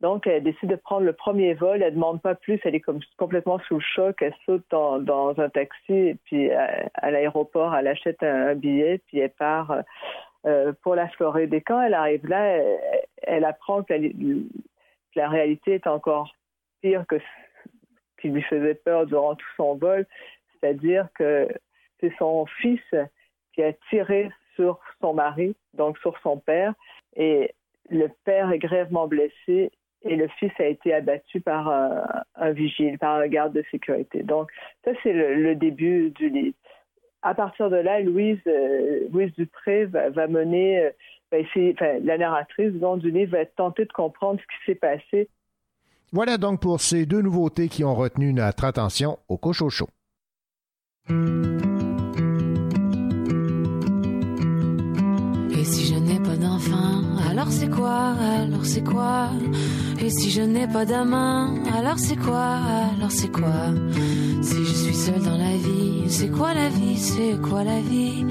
[0.02, 1.84] Donc, elle décide de prendre le premier vol.
[1.84, 2.60] Elle demande pas plus.
[2.64, 4.22] Elle est comme complètement sous le choc.
[4.22, 9.20] Elle saute dans, un taxi et puis à, à l'aéroport, elle achète un, billet puis
[9.20, 9.84] elle part
[10.45, 11.54] euh, pour la Floride.
[11.54, 12.62] Et quand elle arrive là,
[13.24, 16.34] elle, apprend que la, que la, réalité est encore
[16.82, 17.72] pire que ce
[18.22, 20.06] qui lui faisait peur durant tout son vol.
[20.54, 21.50] C'est-à-dire que
[22.00, 22.82] c'est son fils
[23.54, 26.74] qui a tiré sur son mari, donc sur son père,
[27.16, 27.54] et
[27.89, 29.72] le père est grièvement blessé
[30.04, 32.04] et le fils a été abattu par un,
[32.36, 34.24] un vigile, par un garde de sécurité.
[34.24, 34.50] Donc,
[34.86, 36.56] ça, c'est le, le, début du livre.
[37.22, 40.89] À partir de là, Louise, euh, Louise Dupré va, va mener, euh,
[41.32, 44.80] va essayer, enfin, la narratrice disons, du livre va tenter de comprendre ce qui s'est
[44.80, 45.28] passé.
[46.12, 49.88] Voilà donc pour ces deux nouveautés qui ont retenu notre attention au Cochocho.
[55.52, 57.09] Et si je n'ai pas d'enfant,
[57.40, 59.30] alors c'est quoi Alors c'est quoi?
[60.02, 62.58] Et si je n'ai pas d'amant, alors c'est quoi
[62.98, 63.72] Alors c'est quoi?
[64.42, 68.26] Si je suis seule dans la vie, c'est quoi la vie C'est quoi la vie?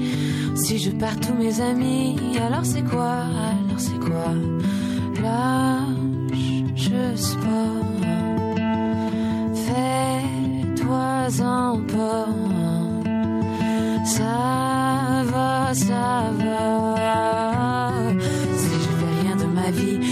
[0.53, 4.31] Si je perds tous mes amis, alors c'est quoi Alors c'est quoi?
[5.23, 7.73] Lâche, je pas.
[10.75, 12.27] Fais-toi-en pas.
[14.05, 17.48] Ça va, ça va.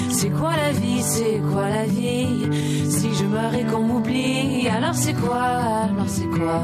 [0.10, 2.50] C'est quoi la vie, c'est quoi la vie?
[2.90, 6.64] Si je meurs et qu'on m'oublie, alors c'est quoi, alors c'est quoi?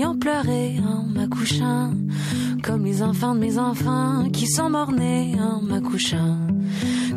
[0.00, 1.92] Qui ont pleuré en m'accouchant,
[2.62, 6.38] comme les enfants de mes enfants qui sont morts-nés en m'accouchant.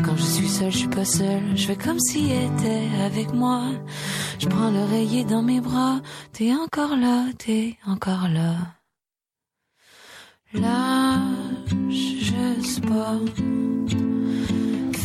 [0.03, 3.61] Quand je suis seule, je suis pas seule, je fais comme s'il était avec moi.
[4.37, 6.01] Je prends l'oreiller dans mes bras,
[6.33, 8.57] t'es encore là, t'es encore là.
[10.53, 13.17] Lâche juste pas,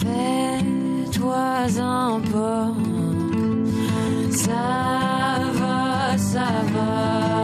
[0.01, 2.72] fais-toi-en pas.
[4.33, 7.38] Ça va, ça va.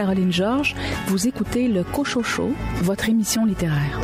[0.00, 0.74] Caroline Georges,
[1.08, 4.00] vous écoutez le Cochocho, votre émission littéraire.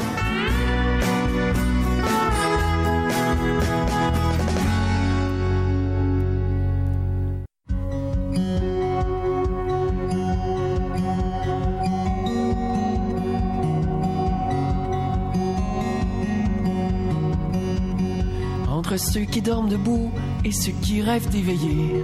[18.69, 20.11] Entre ceux qui dorment debout
[20.45, 22.03] et ceux qui rêvent d'éveiller.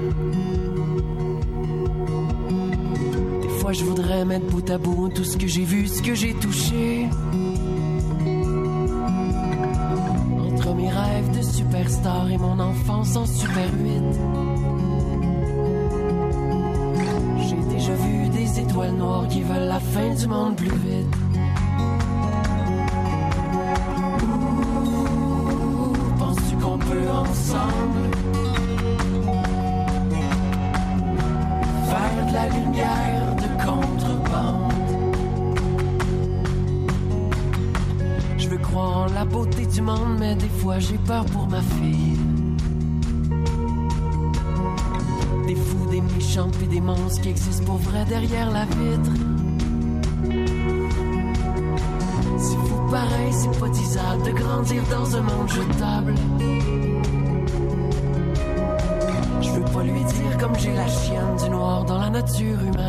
[3.83, 7.09] Je voudrais mettre bout à bout tout ce que j'ai vu, ce que j'ai touché.
[10.47, 14.03] Entre mes rêves de super Star et mon enfance en Super 8.
[17.49, 21.22] J'ai déjà vu des étoiles noires qui veulent la fin du monde plus vite.
[40.89, 42.19] J'ai peur pour ma fille.
[45.47, 49.13] Des fous, des méchants, puis des monstres qui existent pour vrai derrière la vitre.
[52.39, 56.15] C'est fou pareil, c'est pas disable de grandir dans un monde jetable.
[59.41, 62.82] Je veux pas lui dire comme j'ai la chienne du noir dans la nature humaine.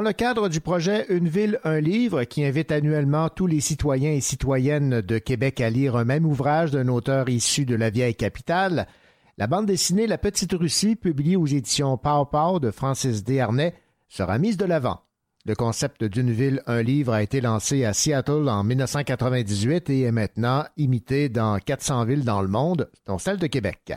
[0.00, 4.12] Dans le cadre du projet Une ville, un livre, qui invite annuellement tous les citoyens
[4.12, 8.14] et citoyennes de Québec à lire un même ouvrage d'un auteur issu de la vieille
[8.14, 8.86] capitale,
[9.36, 13.74] la bande dessinée La Petite Russie, publiée aux éditions Pau de Francis Desharnais,
[14.08, 15.02] sera mise de l'avant.
[15.44, 20.12] Le concept d'une ville, un livre a été lancé à Seattle en 1998 et est
[20.12, 23.92] maintenant imité dans 400 villes dans le monde, dont celle de Québec.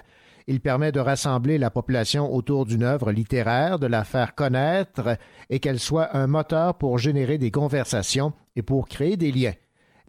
[0.48, 5.18] Il permet de rassembler la population autour d'une œuvre littéraire, de la faire connaître
[5.50, 9.54] et qu'elle soit un moteur pour générer des conversations et pour créer des liens.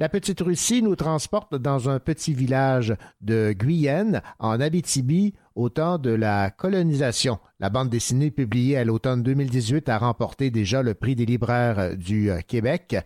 [0.00, 5.98] La Petite Russie nous transporte dans un petit village de Guyenne, en Abitibi, au temps
[5.98, 7.38] de la colonisation.
[7.60, 12.28] La bande dessinée publiée à l'automne 2018 a remporté déjà le prix des libraires du
[12.48, 12.96] Québec.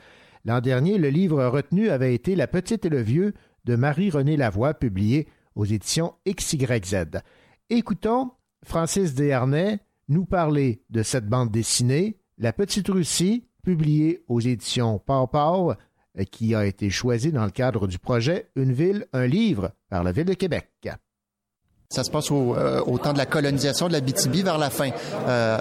[0.47, 3.35] L'an dernier, le livre retenu avait été La Petite et le Vieux
[3.67, 7.21] de Marie-Renée Lavoie, publié aux éditions XYZ.
[7.69, 8.31] Écoutons
[8.65, 15.27] Francis Desharnais nous parler de cette bande dessinée, La Petite Russie, publiée aux éditions Pau
[15.27, 15.75] Pau,
[16.31, 20.13] qui a été choisie dans le cadre du projet Une ville, un livre par la
[20.13, 20.89] Ville de Québec.
[21.91, 24.69] Ça se passe au, euh, au temps de la colonisation de la BTB vers la
[24.69, 24.91] fin,
[25.27, 25.57] euh,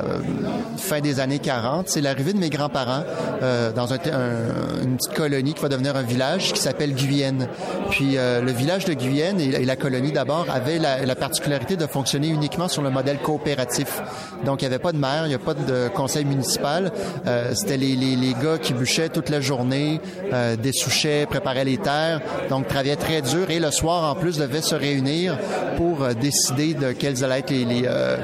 [0.76, 1.88] fin des années 40.
[1.88, 3.04] C'est l'arrivée de mes grands-parents
[3.42, 7.48] euh, dans un, un, une petite colonie qui va devenir un village qui s'appelle Guyenne.
[7.92, 11.78] Puis euh, le village de Guyenne et, et la colonie d'abord avaient la, la, particularité
[11.78, 14.02] de fonctionner uniquement sur le modèle coopératif.
[14.44, 16.92] Donc il n'y avait pas de maire, il n'y a pas de conseil municipal.
[17.26, 20.02] Euh, C'était les, les, les, gars qui bûchaient toute la journée,
[20.34, 22.20] euh, dessouchaient, préparaient les terres,
[22.50, 25.38] donc travaillaient très dur et le soir en plus devaient se réunir
[25.78, 28.18] pour décider de quelles allaient être les, les, euh,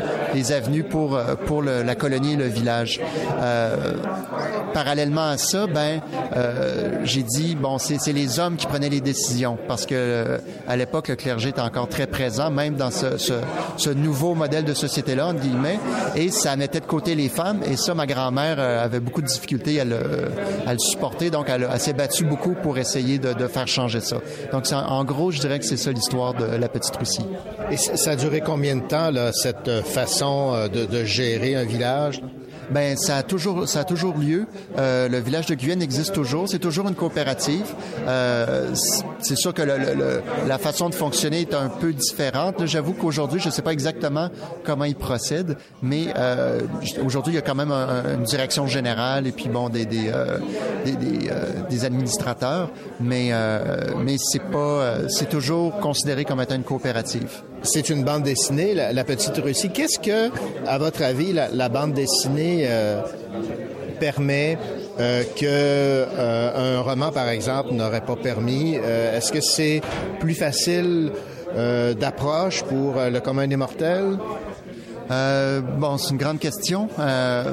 [0.56, 3.00] avenues pour, euh, pour la colonie et le village.
[3.42, 3.94] Euh,
[4.74, 6.02] parallèlement à ça, ben,
[7.04, 11.16] j'ai dit, bon, c'est les hommes qui prenaient les décisions parce que à l'époque, le
[11.16, 13.18] clergé était encore très présent, même dans ce,
[13.78, 15.80] ce, nouveau modèle de société-là, entre guillemets,
[16.16, 19.80] et ça mettait de côté les femmes, et ça, ma grand-mère avait beaucoup de difficultés
[19.80, 20.00] à le,
[20.66, 24.18] à supporter, donc elle, s'est battue beaucoup pour essayer de, faire changer ça.
[24.52, 27.26] Donc, en gros, je dirais que c'est ça l'histoire de la petite Russie.
[27.96, 32.22] Ça a duré combien de temps, là, cette euh, façon euh, de, gérer un village?
[32.72, 34.48] Ben, ça a toujours, ça a toujours lieu.
[34.80, 36.48] Euh, le village de Guyenne existe toujours.
[36.48, 37.66] C'est toujours une coopérative.
[38.08, 38.74] Euh,
[39.20, 42.66] c'est sûr que le- le- la façon de fonctionner est un peu différente.
[42.66, 44.30] J'avoue qu'aujourd'hui, je ne sais pas exactement
[44.64, 46.62] comment ils procèdent, mais euh,
[47.06, 49.86] aujourd'hui, il y a quand même un- un- une direction générale et puis bon, des
[49.86, 50.38] des, euh,
[50.86, 51.30] des, des,
[51.70, 53.32] des administrateurs, mais
[54.00, 57.44] mais c'est pas, c'est toujours considéré comme étant une coopérative.
[57.64, 59.70] C'est une bande dessinée, la, Petite Russie.
[59.70, 60.30] Qu'est-ce que,
[60.68, 63.02] à votre avis, la, bande dessinée euh,
[64.00, 64.58] permet
[65.00, 68.78] euh, que euh, un roman, par exemple, n'aurait pas permis?
[68.78, 69.82] Euh, Est-ce que c'est
[70.20, 71.12] plus facile
[72.00, 74.18] d'approche pour le commun des mortels?
[75.14, 76.90] Euh, bon, c'est une grande question.
[77.00, 77.44] Euh,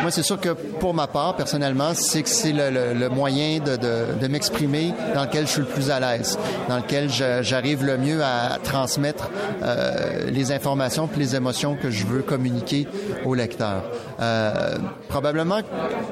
[0.00, 3.58] moi, c'est sûr que pour ma part, personnellement, c'est que c'est le, le- le moyen
[3.58, 7.10] de, de- de m'exprimer dans lequel je suis le plus à l'aise, dans lequel
[7.42, 9.28] j'arrive le mieux à transmettre
[9.62, 12.86] euh, les informations puis les émotions que je veux communiquer
[13.26, 13.82] au lecteur.
[14.20, 14.78] Euh,
[15.08, 15.60] probablement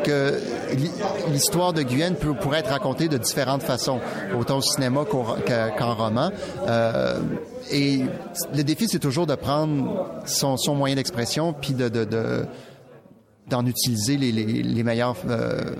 [0.04, 0.34] que
[0.74, 0.90] l'hi-
[1.32, 4.00] l'histoire de Guyane peut, pourrait être racontée de différentes façons,
[4.38, 6.30] autant au cinéma qu'au- qu'à- qu'en roman.
[7.70, 8.00] Et
[8.54, 12.44] le défi, c'est toujours de prendre son, moyen d'expression puis de, de, de-
[13.48, 15.74] d'en utiliser les, les, les meilleurs euh,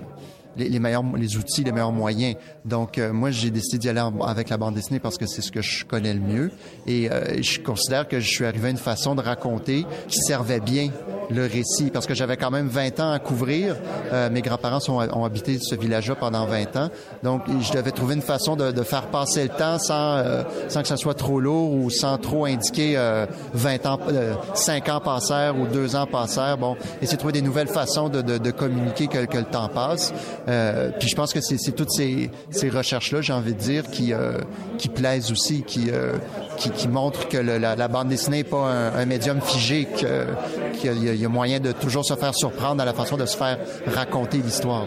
[0.57, 2.35] les, les meilleurs les outils, les meilleurs moyens.
[2.65, 5.41] Donc euh, moi j'ai décidé d'y aller en- avec la bande dessinée parce que c'est
[5.41, 6.51] ce que je connais le mieux
[6.85, 10.59] et euh, je considère que je suis arrivé à une façon de raconter qui servait
[10.59, 10.89] bien
[11.29, 13.75] le récit parce que j'avais quand même 20 ans à couvrir.
[14.13, 16.89] Euh, mes grands-parents ont habité ce village-là pendant 20 ans.
[17.23, 20.81] Donc je devais trouver une façon de, de faire passer le temps sans euh, sans
[20.81, 25.01] que ça soit trop lourd ou sans trop indiquer euh, 20 ans euh, 5 ans
[25.01, 26.57] passèrent ou 2 ans passèrent.
[26.57, 29.67] Bon, essayer de trouver des nouvelles façons de, de, de communiquer que, que le temps
[29.67, 30.13] passe.
[30.47, 32.29] Euh, puis je pense que c'est toutes ces,
[32.69, 34.39] recherches-là, j'ai envie de dire, qui, euh,
[34.95, 36.13] plaisent aussi, qui, euh,
[36.57, 41.29] qui, qui montrent que la, bande dessinée n'est pas un, médium figé, qu'il y, a-
[41.29, 44.85] moyen de toujours se faire surprendre à la façon de se faire raconter l'histoire.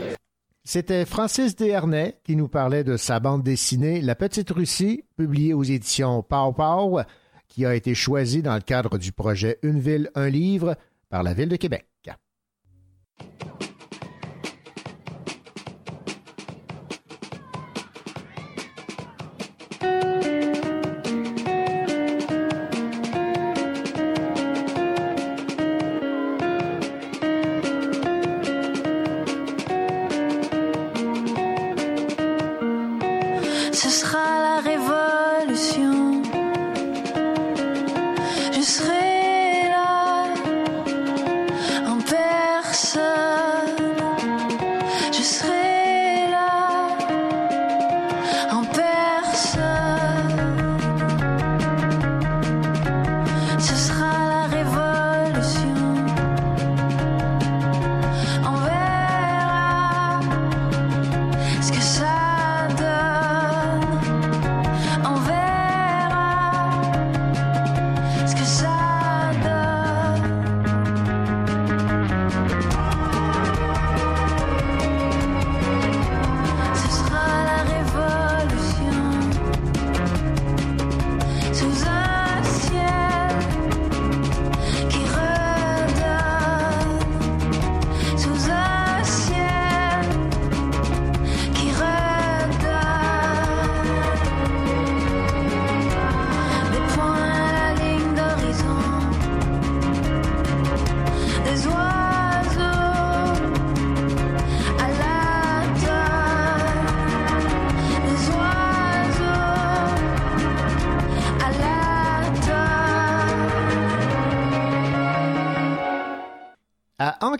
[0.65, 5.63] C'était Francis Desharnais qui nous parlait de sa bande dessinée La Petite Russie, publiée aux
[5.63, 7.01] éditions Pow Pow,
[7.49, 10.77] qui a été choisie dans le cadre du projet Une ville, un livre
[11.09, 11.87] par la Ville de Québec.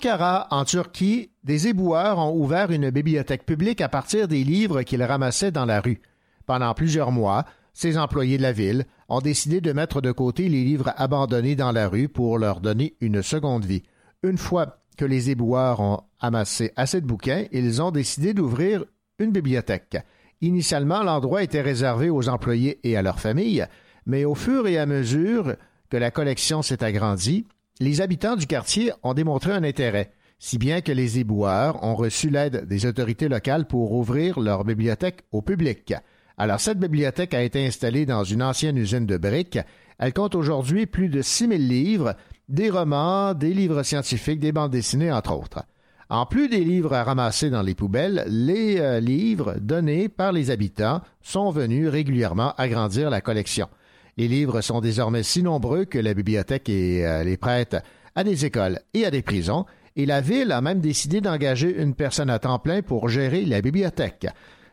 [0.01, 5.03] Ankara, en Turquie, des éboueurs ont ouvert une bibliothèque publique à partir des livres qu'ils
[5.03, 6.01] ramassaient dans la rue.
[6.47, 7.45] Pendant plusieurs mois,
[7.75, 11.71] ces employés de la ville ont décidé de mettre de côté les livres abandonnés dans
[11.71, 13.83] la rue pour leur donner une seconde vie.
[14.23, 18.87] Une fois que les éboueurs ont amassé assez de bouquins, ils ont décidé d'ouvrir
[19.19, 19.99] une bibliothèque.
[20.41, 23.67] Initialement, l'endroit était réservé aux employés et à leurs familles,
[24.07, 25.57] Mais au fur et à mesure
[25.91, 27.45] que la collection s'est agrandie,
[27.81, 32.29] les habitants du quartier ont démontré un intérêt, si bien que les éboueurs ont reçu
[32.29, 35.95] l'aide des autorités locales pour ouvrir leur bibliothèque au public.
[36.37, 39.59] Alors cette bibliothèque a été installée dans une ancienne usine de briques.
[39.99, 42.15] Elle compte aujourd'hui plus de 6000 livres,
[42.51, 45.65] des romans, des livres scientifiques, des bandes dessinées, entre autres.
[46.11, 50.51] En plus des livres à ramasser dans les poubelles, les euh, livres donnés par les
[50.51, 53.69] habitants sont venus régulièrement agrandir la collection.
[54.17, 57.77] Les livres sont désormais si nombreux que la bibliothèque est, euh, les prête
[58.15, 61.95] à des écoles et à des prisons, et la ville a même décidé d'engager une
[61.95, 64.27] personne à temps plein pour gérer la bibliothèque.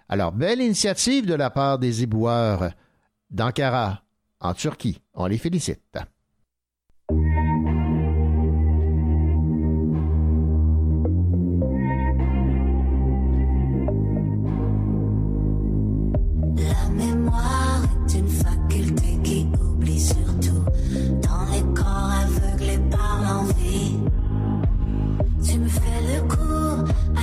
[0.09, 2.71] Alors, belle initiative de la part des éboueurs
[3.29, 4.03] d'Ankara,
[4.39, 5.01] en Turquie.
[5.13, 5.97] On les félicite.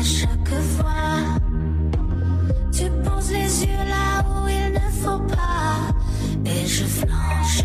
[0.05, 1.19] Chaque fois.
[2.73, 5.95] Tu poses les yeux là où il ne faut pas.
[6.45, 7.63] Et je flanche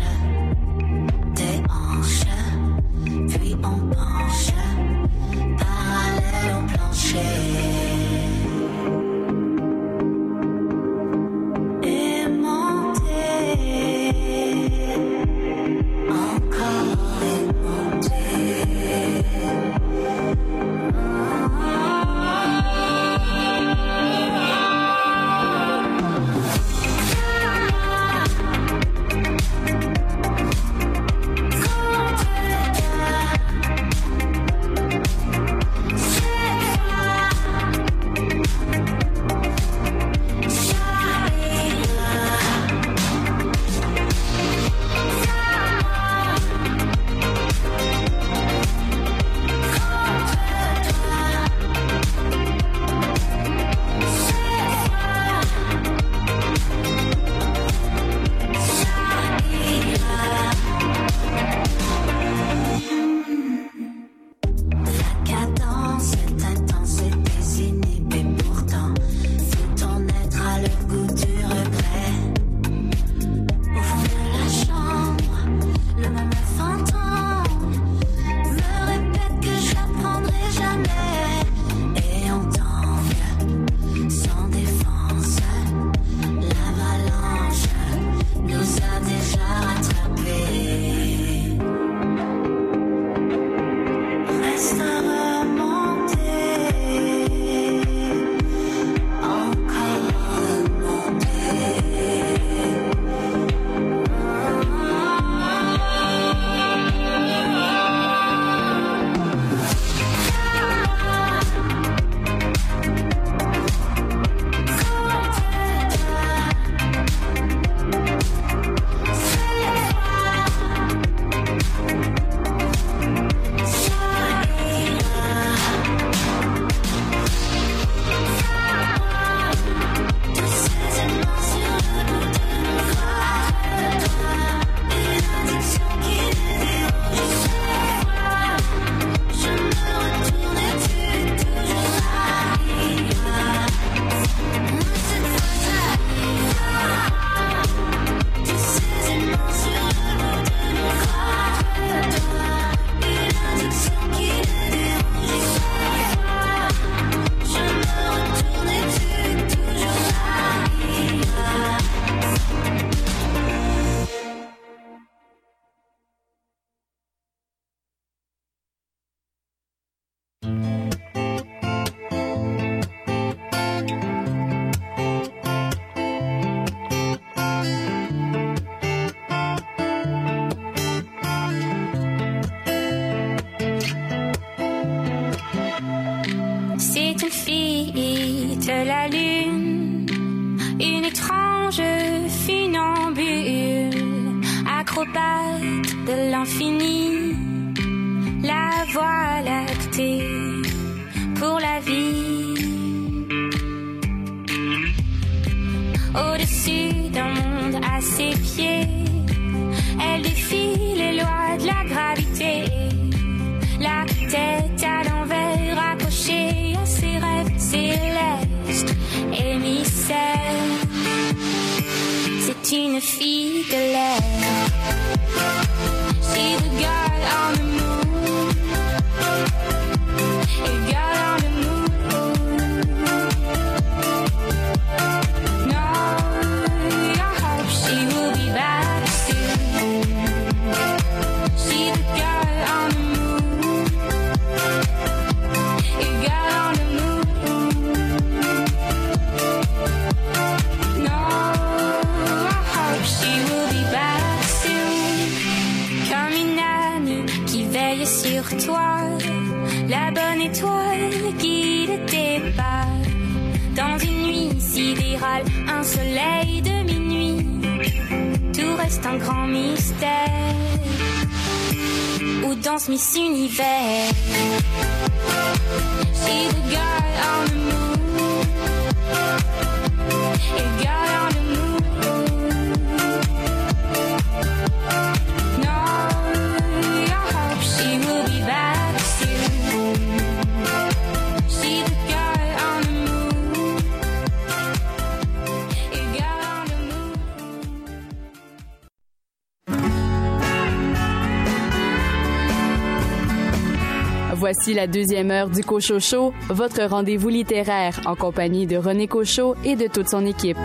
[304.52, 309.76] Voici la deuxième heure du Cochocho, votre rendez-vous littéraire en compagnie de René Cochot et
[309.76, 310.58] de toute son équipe.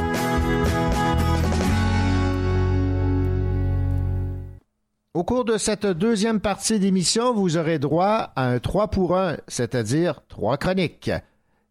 [5.14, 9.38] Au cours de cette deuxième partie d'émission, vous aurez droit à un 3 pour 1,
[9.48, 11.12] c'est-à-dire trois chroniques.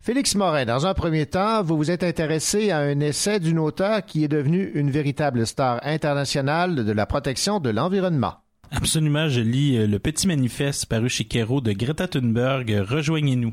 [0.00, 4.06] Félix Morin, dans un premier temps, vous vous êtes intéressé à un essai d'une auteure
[4.06, 8.43] qui est devenue une véritable star internationale de la protection de l'environnement.
[8.76, 13.52] Absolument, je lis euh, le petit manifeste paru chez Kero de Greta Thunberg, euh, Rejoignez-nous.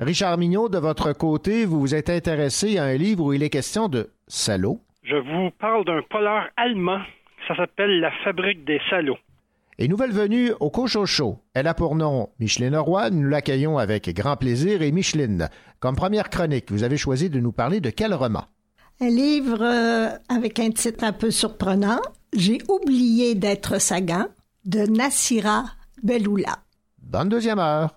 [0.00, 3.50] Richard Mignot, de votre côté, vous vous êtes intéressé à un livre où il est
[3.50, 4.80] question de salaud.
[5.02, 7.00] Je vous parle d'un polar allemand.
[7.46, 9.18] Ça s'appelle La fabrique des salauds.
[9.78, 11.38] Et nouvelle venue au Cochocho.
[11.52, 13.10] Elle a pour nom Micheline Roy.
[13.10, 14.82] Nous l'accueillons avec grand plaisir.
[14.82, 18.44] Et Micheline, comme première chronique, vous avez choisi de nous parler de quel roman?
[19.00, 22.00] Un livre euh, avec un titre un peu surprenant.
[22.32, 24.26] J'ai oublié d'être Sagan
[24.64, 25.64] de Nassira
[26.02, 26.58] Beloula.
[26.98, 27.94] Bonne deuxième heure.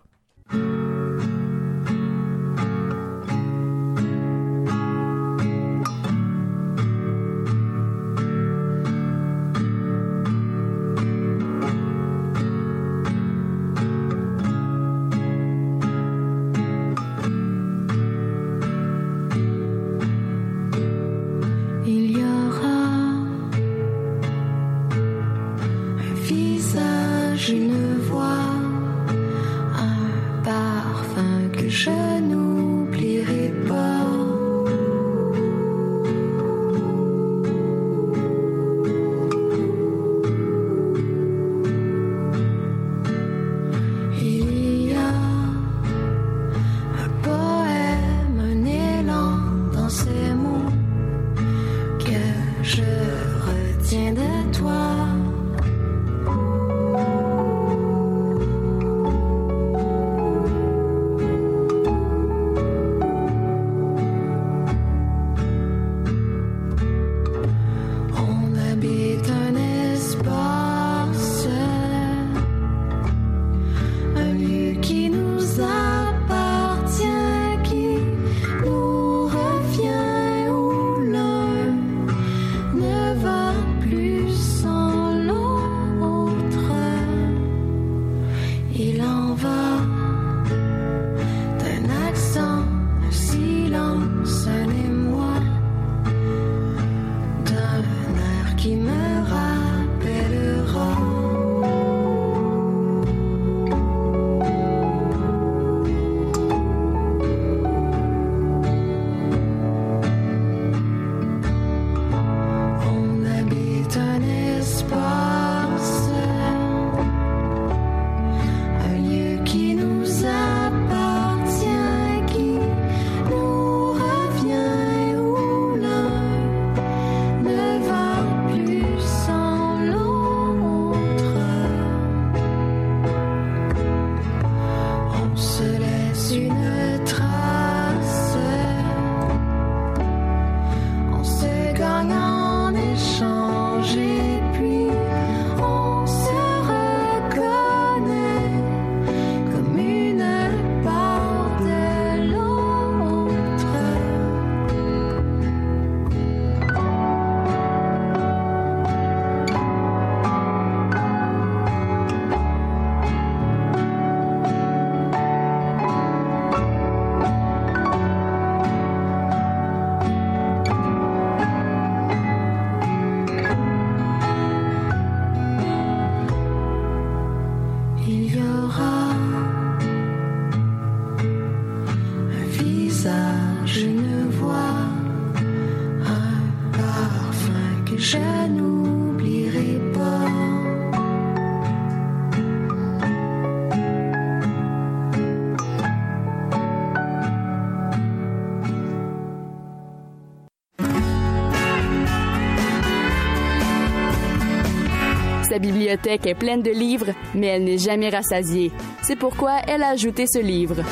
[205.87, 208.73] Bibliothèque est pleine de livres, mais elle n'est jamais rassasiée.
[209.01, 210.83] C'est pourquoi elle a ajouté ce livre.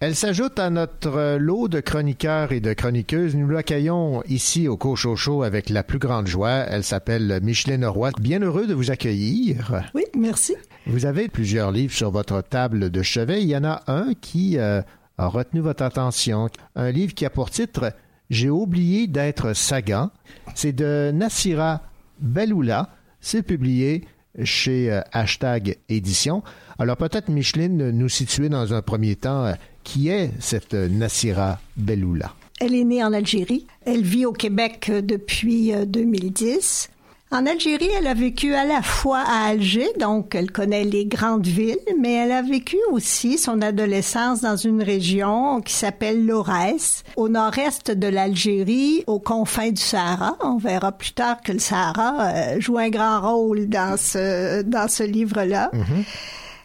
[0.00, 3.36] Elle s'ajoute à notre lot de chroniqueurs et de chroniqueuses.
[3.36, 6.64] Nous l'accueillons ici au Cochocho avec la plus grande joie.
[6.68, 8.10] Elle s'appelle Micheline Roy.
[8.20, 9.84] Bien heureux de vous accueillir.
[9.94, 10.56] Oui, merci.
[10.88, 13.40] Vous avez plusieurs livres sur votre table de chevet.
[13.42, 14.82] Il y en a un qui euh,
[15.16, 16.48] a retenu votre attention.
[16.74, 17.92] Un livre qui a pour titre
[18.32, 20.10] J'ai oublié d'être Sagan.
[20.54, 21.82] C'est de Nassira
[22.18, 22.88] Beloula.
[23.20, 24.06] C'est publié
[24.42, 26.42] chez euh, Hashtag Édition.
[26.78, 29.52] Alors peut-être, Micheline, nous situer dans un premier temps euh,
[29.84, 32.34] qui est cette Nassira Beloula.
[32.58, 33.66] Elle est née en Algérie.
[33.84, 36.90] Elle vit au Québec euh, depuis euh, 2010.
[37.32, 41.46] En Algérie, elle a vécu à la fois à Alger, donc elle connaît les grandes
[41.46, 47.30] villes, mais elle a vécu aussi son adolescence dans une région qui s'appelle l'Aurès, au
[47.30, 50.36] nord-est de l'Algérie, aux confins du Sahara.
[50.42, 54.88] On verra plus tard que le Sahara euh, joue un grand rôle dans ce, dans
[54.88, 55.70] ce livre-là.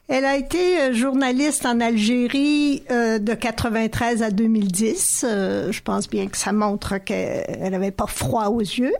[0.09, 5.25] Elle a été euh, journaliste en Algérie euh, de 93 à 2010.
[5.27, 8.93] Euh, je pense bien que ça montre qu'elle n'avait pas froid aux yeux.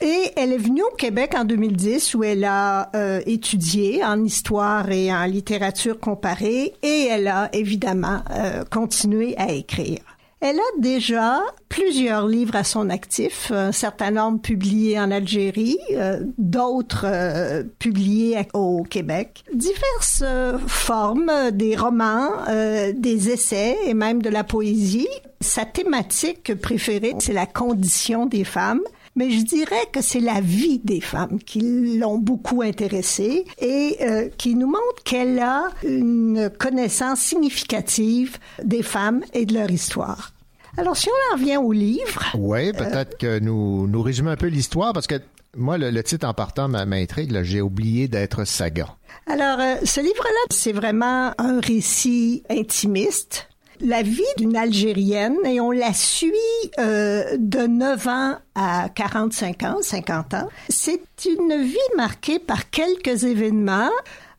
[0.00, 4.90] Et elle est venue au Québec en 2010 où elle a euh, étudié en histoire
[4.90, 10.00] et en littérature comparée et elle a évidemment euh, continué à écrire.
[10.44, 16.18] Elle a déjà plusieurs livres à son actif, un certain nombre publiés en Algérie, euh,
[16.36, 19.44] d'autres euh, publiés au Québec.
[19.54, 25.06] Diverses euh, formes, euh, des romans, euh, des essais et même de la poésie.
[25.40, 28.82] Sa thématique préférée, c'est la condition des femmes.
[29.14, 34.28] Mais je dirais que c'est la vie des femmes qui l'ont beaucoup intéressée et euh,
[34.38, 40.32] qui nous montre qu'elle a une connaissance significative des femmes et de leur histoire.
[40.78, 44.46] Alors, si on en revient au livre, Oui, peut-être que nous, nous résumons un peu
[44.46, 45.16] l'histoire parce que
[45.54, 47.38] moi, le, le titre en partant m'a- m'intrigue.
[47.42, 48.86] J'ai oublié d'être Sagan.
[49.26, 53.48] Alors, euh, ce livre-là, c'est vraiment un récit intimiste.
[53.84, 56.30] La vie d'une Algérienne, et on la suit
[56.78, 60.48] euh, de 9 ans à 45 ans, 50 ans.
[60.68, 63.90] C'est une vie marquée par quelques événements.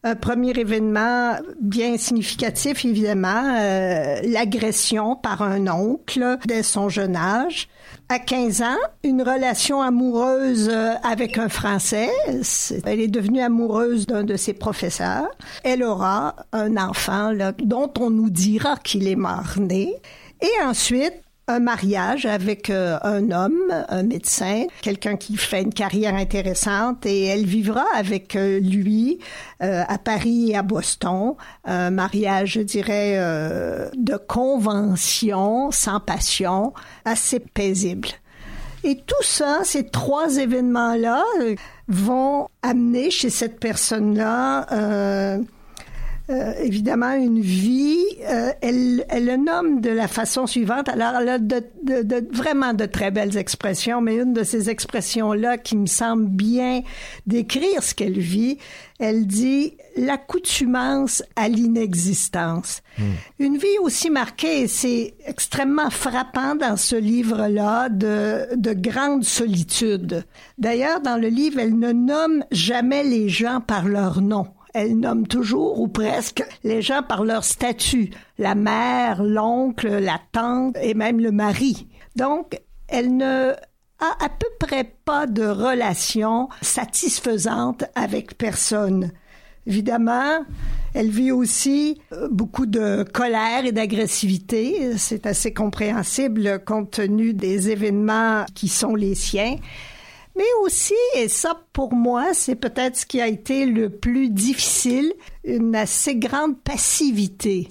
[0.06, 7.68] Un premier événement bien significatif, évidemment, euh, l'agression par un oncle dès son jeune âge.
[8.14, 12.12] À 15 ans, une relation amoureuse euh, avec un Français.
[12.86, 15.28] Elle est devenue amoureuse d'un de ses professeurs.
[15.64, 19.96] Elle aura un enfant là, dont on nous dira qu'il est mort-né.
[20.42, 26.16] Et ensuite, un mariage avec euh, un homme, un médecin, quelqu'un qui fait une carrière
[26.16, 29.20] intéressante et elle vivra avec euh, lui
[29.62, 31.34] euh, à Paris et à Boston.
[31.66, 33.18] Un mariage, je dirais,
[33.96, 36.74] de convention, sans passion,
[37.06, 38.10] assez paisible.
[38.84, 41.24] Et tout ça, ces trois événements-là
[41.88, 45.40] vont amener chez cette personne-là
[46.30, 47.98] euh, évidemment une vie.
[48.30, 50.88] Euh, elle, elle le nomme de la façon suivante.
[50.90, 54.70] Alors, elle a de, de- de- vraiment de très belles expressions, mais une de ces
[54.70, 56.82] expressions-là qui me semble bien
[57.28, 58.58] décrire ce qu'elle vit,
[59.00, 62.82] elle dit l'accoutumance à l'inexistence.
[63.40, 70.24] Une vie aussi marquée, c'est extrêmement frappant dans ce livre-là, de, de grande solitude.
[70.58, 74.48] D'ailleurs, dans le livre, elle ne nomme jamais les gens par leur nom.
[74.74, 78.10] Elle nomme toujours, ou presque, les gens par leur statut.
[78.40, 81.88] La mère, l'oncle, la tante et même le mari.
[82.16, 83.52] Donc, elle ne
[84.00, 89.12] a à peu près pas de relation satisfaisante avec personne.
[89.66, 90.44] Évidemment,
[90.94, 94.98] elle vit aussi euh, beaucoup de colère et d'agressivité.
[94.98, 99.56] C'est assez compréhensible compte tenu des événements qui sont les siens.
[100.36, 105.14] Mais aussi, et ça pour moi, c'est peut-être ce qui a été le plus difficile,
[105.44, 107.70] une assez grande passivité.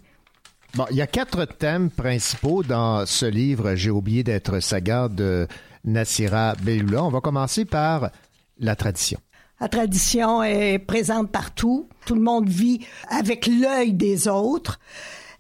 [0.75, 3.75] Bon, il y a quatre thèmes principaux dans ce livre.
[3.75, 5.47] J'ai oublié d'être Sagan de
[5.85, 7.05] Nassira Beloula.
[7.05, 8.11] On va commencer par
[8.59, 9.19] la tradition.
[9.61, 11.89] La tradition est présente partout.
[12.07, 14.81] Tout le monde vit avec l'œil des autres.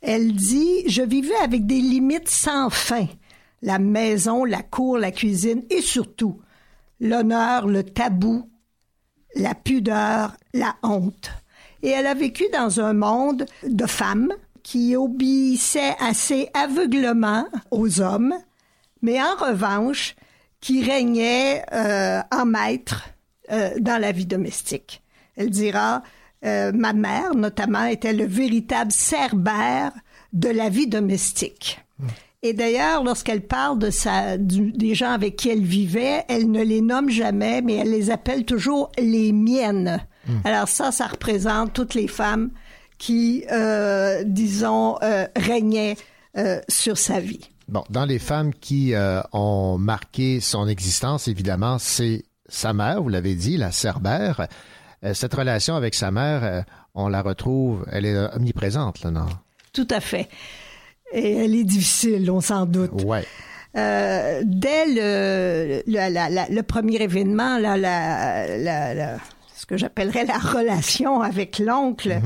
[0.00, 3.06] Elle dit, je vivais avec des limites sans fin.
[3.62, 6.40] La maison, la cour, la cuisine et surtout
[7.02, 8.48] l'honneur, le tabou,
[9.34, 11.32] la pudeur, la honte.
[11.82, 14.32] Et elle a vécu dans un monde de femmes
[14.62, 18.34] qui obéissaient assez aveuglement aux hommes,
[19.02, 20.14] mais en revanche,
[20.60, 23.08] qui régnaient euh, en maître
[23.50, 25.02] euh, dans la vie domestique.
[25.36, 26.02] Elle dira,
[26.44, 29.92] euh, ma mère notamment était le véritable cerbère
[30.32, 31.80] de la vie domestique.
[32.44, 36.62] Et d'ailleurs, lorsqu'elle parle de sa, du- des gens avec qui elle vivait, elle ne
[36.62, 40.04] les nomme jamais, mais elle les appelle toujours les miennes.
[40.44, 42.50] Alors ça, ça représente toutes les femmes
[42.98, 45.96] qui, euh, disons, euh, régnaient
[46.36, 47.40] euh, sur sa vie.
[47.68, 53.08] Bon, dans les femmes qui euh, ont marqué son existence, évidemment, c'est sa mère, vous
[53.08, 54.46] l'avez dit, la Cerbère.
[55.04, 56.62] Euh, cette relation avec sa mère, euh,
[56.94, 59.26] on la retrouve, elle est omniprésente, là, non?
[59.72, 60.28] Tout à fait.
[61.12, 63.02] Et elle est difficile, on s'en doute.
[63.04, 63.24] Ouais.
[63.76, 69.16] Euh, dès le, le, la- la- le premier événement, là, la, la- la-
[69.54, 72.18] ce que j'appellerais la relation avec l'oncle,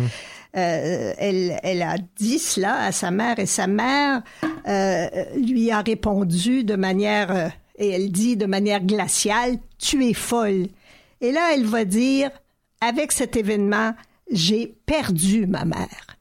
[0.57, 4.23] euh, elle, elle a dit cela à sa mère et sa mère
[4.67, 5.07] euh,
[5.37, 10.67] lui a répondu de manière, euh, et elle dit de manière glaciale, tu es folle.
[11.21, 12.31] Et là, elle va dire,
[12.81, 13.93] avec cet événement,
[14.31, 16.16] j'ai perdu ma mère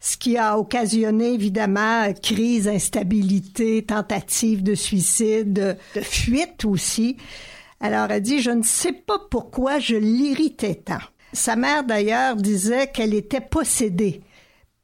[0.00, 7.16] ce qui a occasionné évidemment crise, instabilité, tentative de suicide, de, fuite aussi.
[7.80, 10.98] Alors elle dit, je ne sais pas pourquoi je l'irritais tant.
[11.32, 14.22] Sa mère d'ailleurs disait qu'elle était possédée.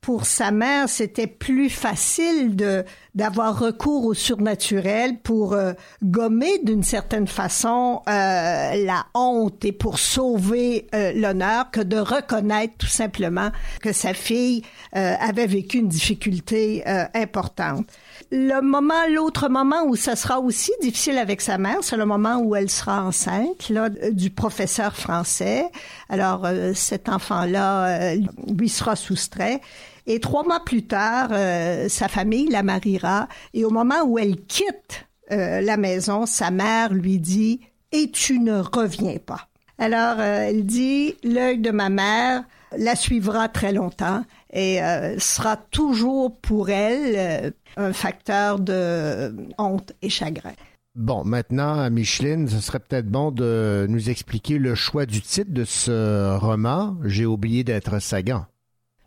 [0.02, 2.84] Pour sa mère, c'était plus facile de
[3.14, 9.98] d'avoir recours au surnaturel pour euh, gommer d'une certaine façon euh, la honte et pour
[9.98, 13.50] sauver euh, l'honneur que de reconnaître tout simplement
[13.82, 14.62] que sa fille
[14.96, 16.82] euh, avait vécu une difficulté
[17.14, 17.86] importante.
[18.30, 22.38] Le moment, l'autre moment où ça sera aussi difficile avec sa mère, c'est le moment
[22.38, 25.66] où elle sera enceinte là, du professeur français.
[26.12, 28.20] Alors euh, cet enfant-là euh,
[28.56, 29.60] lui sera soustrait.
[30.06, 33.28] Et trois mois plus tard, euh, sa famille la mariera.
[33.54, 37.60] Et au moment où elle quitte la maison, sa mère lui dit
[37.90, 39.48] Et tu ne reviens pas.
[39.78, 42.44] Alors, elle dit L'œil de ma mère
[42.76, 49.92] la suivra très longtemps et euh, sera toujours pour elle euh, un facteur de honte
[50.02, 50.52] et chagrin.
[50.94, 55.64] Bon, maintenant, Micheline, ce serait peut-être bon de nous expliquer le choix du titre de
[55.64, 56.98] ce roman.
[57.04, 58.44] J'ai oublié d'être Sagan.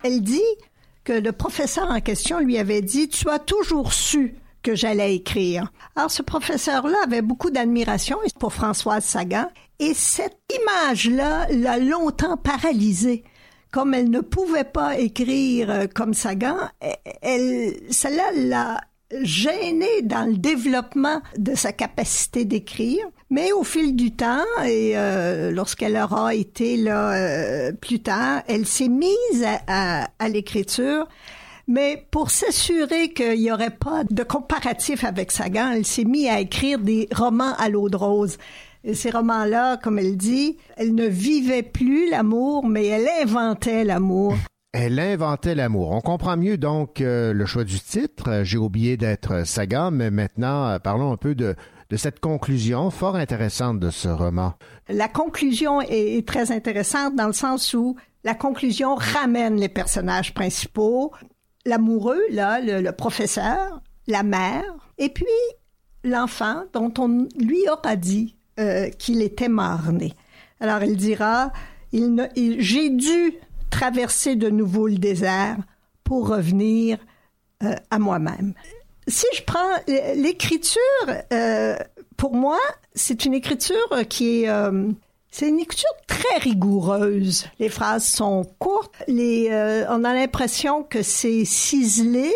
[0.04, 0.42] Elle dit
[1.04, 4.34] que le professeur en question lui avait dit Tu as toujours su
[4.64, 5.72] que j'allais écrire.
[5.96, 9.48] Alors, ce professeur-là avait beaucoup d'admiration pour Françoise Sagan
[9.78, 13.24] et cette image-là l'a longtemps paralysée.
[13.72, 16.58] Comme elle ne pouvait pas écrire euh, comme Sagan,
[17.22, 18.82] elle, cela l'a
[19.22, 23.06] gênée dans le développement de sa capacité d'écrire.
[23.30, 28.66] Mais au fil du temps, et euh, lorsqu'elle aura été là euh, plus tard, elle
[28.66, 31.08] s'est mise à, à- à l'écriture.
[31.68, 36.40] Mais pour s'assurer qu'il n'y aurait pas de comparatif avec Sagan, elle s'est mise à
[36.40, 38.38] écrire des romans à l'eau de rose.
[38.84, 44.36] Et ces romans-là, comme elle dit, elle ne vivait plus l'amour, mais elle inventait l'amour.
[44.78, 45.92] Elle inventait l'amour.
[45.92, 48.30] On comprend mieux donc euh, le choix du titre.
[48.30, 51.56] Euh, J'ai oublié d'être Sagan, mais maintenant, euh, parlons un peu de,
[51.90, 54.54] de cette conclusion fort intéressante de ce roman.
[54.90, 57.96] La conclusion est, très intéressante dans le sens où
[58.26, 61.14] la conclusion ramène les personnages principaux,
[61.66, 64.66] l'amoureux, là, le, le professeur, la mère,
[64.98, 65.26] et puis
[66.04, 70.12] l'enfant dont on lui aura dit euh, qu'il était mort-né.
[70.60, 71.54] Alors elle dira,
[71.94, 73.36] il il- j'ai dû
[73.70, 75.58] traverser de nouveau le désert
[76.04, 76.98] pour revenir
[77.64, 78.54] euh, à moi-même.
[79.08, 79.72] Si je prends
[80.16, 80.82] l'écriture,
[81.32, 81.78] euh,
[82.18, 82.60] pour moi,
[82.94, 84.90] c'est une écriture qui est euh,
[85.32, 87.46] c'est une écriture très rigoureuse.
[87.60, 92.32] Les phrases sont courtes, on a l'impression que c'est ciselé.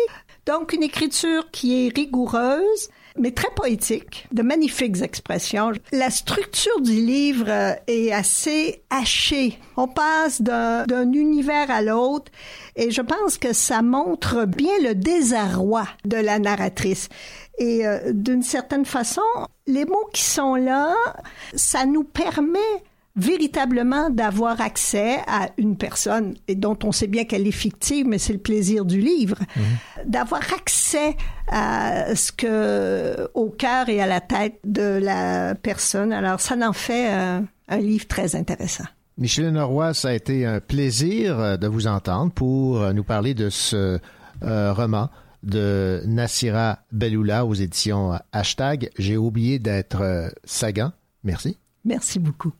[0.46, 2.90] Donc une écriture qui est rigoureuse,
[3.20, 5.72] mais très poétique, de magnifiques expressions.
[5.92, 9.58] La structure du livre euh, est assez hachée.
[9.76, 12.32] On passe d'un univers à l'autre
[12.76, 17.08] et je pense que ça montre bien le désarroi de la narratrice.
[17.58, 19.20] Et euh, d'une certaine façon,
[19.66, 20.94] les mots qui sont là,
[21.54, 22.58] ça nous permet
[23.20, 28.18] véritablement d'avoir accès à une personne et dont on sait bien qu'elle est fictive, mais
[28.18, 29.36] c'est le plaisir du livre,
[30.06, 31.16] d'avoir accès
[31.48, 36.12] à ce que au cœur et à la tête de la personne.
[36.12, 38.84] Alors ça en fait euh, un livre très intéressant.
[39.18, 43.34] Micheline Roy, ça a été un plaisir euh, de vous entendre pour euh, nous parler
[43.34, 43.98] de ce
[44.42, 45.10] euh, roman
[45.42, 48.90] de Nassira Belloula aux éditions Hashtag.
[48.98, 50.92] J'ai oublié d'être euh, Sagan.
[51.24, 51.58] Merci.
[51.84, 52.52] Merci beaucoup.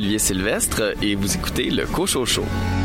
[0.00, 2.40] Olivier Sylvestre et vous écoutez le Cochocho.
[2.40, 2.79] Non,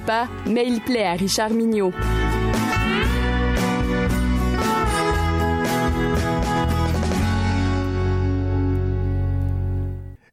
[0.00, 1.92] pas, mais il plaît à Richard Mignot.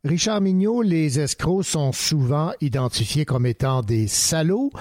[0.04, 4.72] Richard Mignot, les escrocs sont souvent identifiés comme étant des salauds.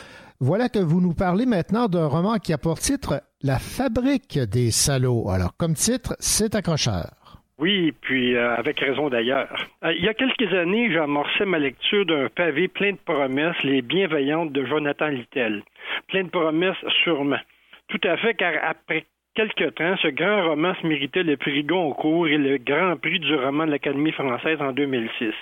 [0.40, 4.70] Voilà que vous nous parlez maintenant d'un roman qui a pour titre La fabrique des
[4.70, 5.28] salauds.
[5.28, 7.19] Alors, comme titre, c'est accrocheur.
[7.60, 9.48] Oui, puis euh, avec raison d'ailleurs.
[9.84, 13.82] Euh, il y a quelques années, j'amorçais ma lecture d'un pavé plein de promesses, Les
[13.82, 15.62] bienveillantes de Jonathan Littell.
[16.08, 17.40] Plein de promesses, sûrement.
[17.88, 19.04] Tout à fait, car après
[19.34, 23.34] quelque temps, ce grand roman se méritait le prix Goncourt et le grand prix du
[23.34, 25.34] roman de l'Académie française en 2006.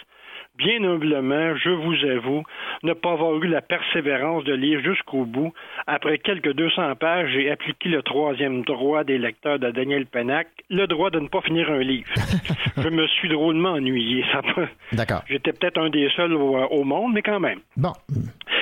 [0.58, 2.42] Bien humblement, je vous avoue,
[2.82, 5.52] ne pas avoir eu la persévérance de lire jusqu'au bout.
[5.86, 10.86] Après quelques 200 pages, j'ai appliqué le troisième droit des lecteurs de Daniel Pennac, le
[10.86, 12.08] droit de ne pas finir un livre.
[12.76, 14.24] je me suis drôlement ennuyé.
[14.32, 15.22] Ça peut- D'accord.
[15.28, 17.60] J'étais peut-être un des seuls au, au monde, mais quand même.
[17.76, 17.92] Bon.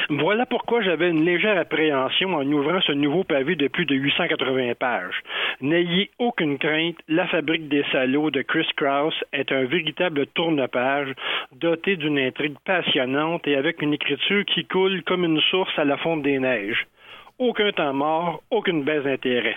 [0.09, 4.75] Voilà pourquoi j'avais une légère appréhension en ouvrant ce nouveau pavé de plus de 880
[4.79, 5.21] pages.
[5.61, 11.09] N'ayez aucune crainte, La fabrique des salauds de Chris Krauss est un véritable tourne-page
[11.53, 15.97] doté d'une intrigue passionnante et avec une écriture qui coule comme une source à la
[15.97, 16.87] fonte des neiges.
[17.39, 19.55] Aucun temps mort, aucune baisse d'intérêt.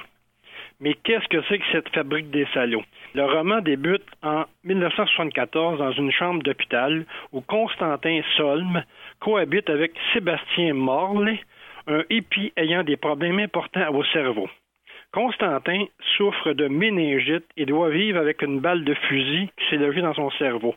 [0.79, 2.83] Mais qu'est-ce que c'est que cette fabrique des salauds?
[3.15, 8.83] Le roman débute en 1974 dans une chambre d'hôpital où Constantin Solm
[9.19, 11.35] cohabite avec Sébastien Morle,
[11.87, 14.47] un hippie ayant des problèmes importants au cerveau.
[15.11, 15.85] Constantin
[16.15, 20.13] souffre de méningite et doit vivre avec une balle de fusil qui s'est logée dans
[20.13, 20.75] son cerveau.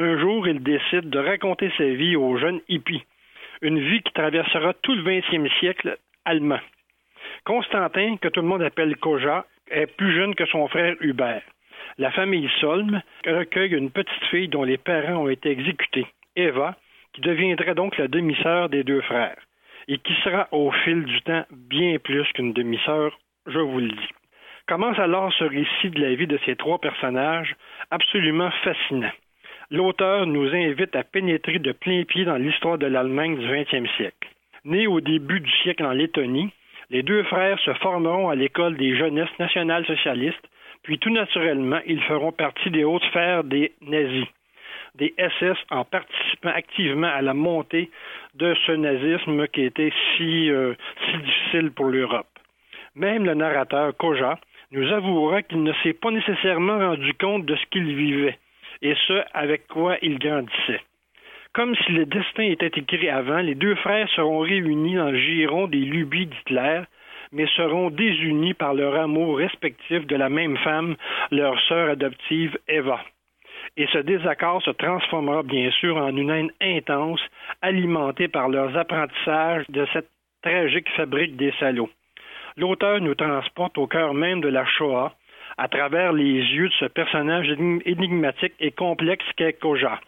[0.00, 3.02] Un jour, il décide de raconter sa vie au jeune hippie,
[3.62, 6.60] une vie qui traversera tout le 20e siècle allemand.
[7.44, 11.42] Constantin, que tout le monde appelle Koja, est plus jeune que son frère Hubert.
[11.98, 16.06] La famille Solm recueille une petite fille dont les parents ont été exécutés,
[16.36, 16.76] Eva,
[17.12, 19.40] qui deviendrait donc la demi-sœur des deux frères,
[19.88, 23.18] et qui sera au fil du temps bien plus qu'une demi-sœur,
[23.48, 24.10] je vous le dis.
[24.68, 27.56] Commence alors ce récit de la vie de ces trois personnages
[27.90, 29.10] absolument fascinant.
[29.70, 34.28] L'auteur nous invite à pénétrer de plein pied dans l'histoire de l'Allemagne du 20e siècle.
[34.64, 36.50] Nés au début du siècle en Lettonie,
[36.88, 40.48] les deux frères se formeront à l'école des jeunesses nationales socialistes,
[40.82, 44.26] puis tout naturellement, ils feront partie des hautes sphères des nazis,
[44.94, 47.90] des SS en participant activement à la montée
[48.36, 50.72] de ce nazisme qui était si, euh,
[51.04, 52.26] si difficile pour l'Europe.
[52.94, 54.38] Même le narrateur Koja
[54.72, 58.38] nous avouera qu'il ne s'est pas nécessairement rendu compte de ce qu'il vivait,
[58.82, 60.80] et ce, avec quoi il grandissait.
[61.52, 65.66] Comme si le destin était écrit avant, les deux frères seront réunis dans le giron
[65.66, 66.82] des lubies d'Hitler,
[67.32, 70.96] mais seront désunis par leur amour respectif de la même femme,
[71.30, 73.00] leur sœur adoptive Eva.
[73.76, 77.20] Et ce désaccord se transformera bien sûr en une haine intense,
[77.62, 80.08] alimentée par leurs apprentissages de cette
[80.42, 81.90] tragique fabrique des salauds.
[82.56, 85.12] L'auteur nous transporte au cœur même de la Shoah,
[85.58, 87.48] à travers les yeux de ce personnage
[87.84, 90.00] énigmatique et complexe qu'est Koja.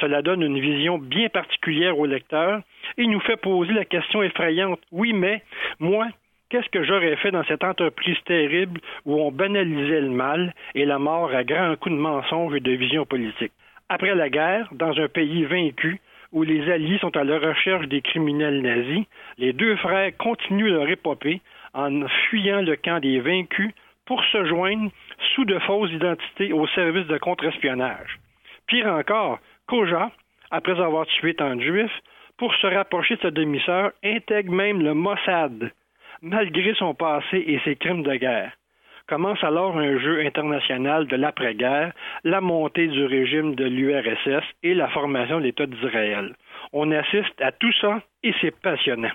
[0.00, 2.60] Cela donne une vision bien particulière au lecteur
[2.98, 5.42] et nous fait poser la question effrayante oui, mais
[5.78, 6.08] moi,
[6.50, 10.98] qu'est-ce que j'aurais fait dans cette entreprise terrible où on banalisait le mal et la
[10.98, 13.52] mort à grands coups de mensonges et de vision politique?
[13.88, 16.00] Après la guerre, dans un pays vaincu,
[16.32, 19.06] où les Alliés sont à la recherche des criminels nazis,
[19.38, 21.40] les deux frères continuent leur épopée
[21.72, 23.72] en fuyant le camp des vaincus
[24.08, 24.90] pour se joindre
[25.34, 28.18] sous de fausses identités au service de contre-espionnage.
[28.66, 30.10] Pire encore, Koja,
[30.50, 32.00] après avoir tué tant de juifs,
[32.38, 35.72] pour se rapprocher de sa demi-sœur, intègre même le Mossad,
[36.22, 38.52] malgré son passé et ses crimes de guerre.
[39.08, 41.92] Commence alors un jeu international de l'après-guerre,
[42.24, 46.34] la montée du régime de l'URSS et la formation de l'État d'Israël.
[46.72, 49.12] On assiste à tout ça et c'est passionnant.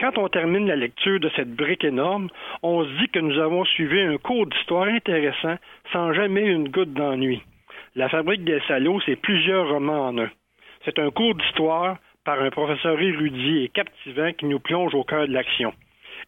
[0.00, 2.30] Quand on termine la lecture de cette brique énorme,
[2.62, 5.56] on se dit que nous avons suivi un cours d'histoire intéressant
[5.92, 7.42] sans jamais une goutte d'ennui.
[7.96, 10.30] La fabrique des salauds, c'est plusieurs romans en un.
[10.86, 15.28] C'est un cours d'histoire par un professeur érudit et captivant qui nous plonge au cœur
[15.28, 15.74] de l'action.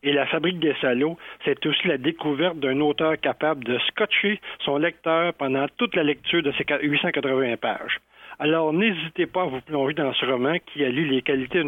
[0.02, 1.16] Et la fabrique des salauds,
[1.46, 6.42] c'est aussi la découverte d'un auteur capable de scotcher son lecteur pendant toute la lecture
[6.42, 8.00] de ses 880 pages.
[8.38, 11.62] Alors n'hésitez pas à vous plonger dans ce roman qui allie les qualités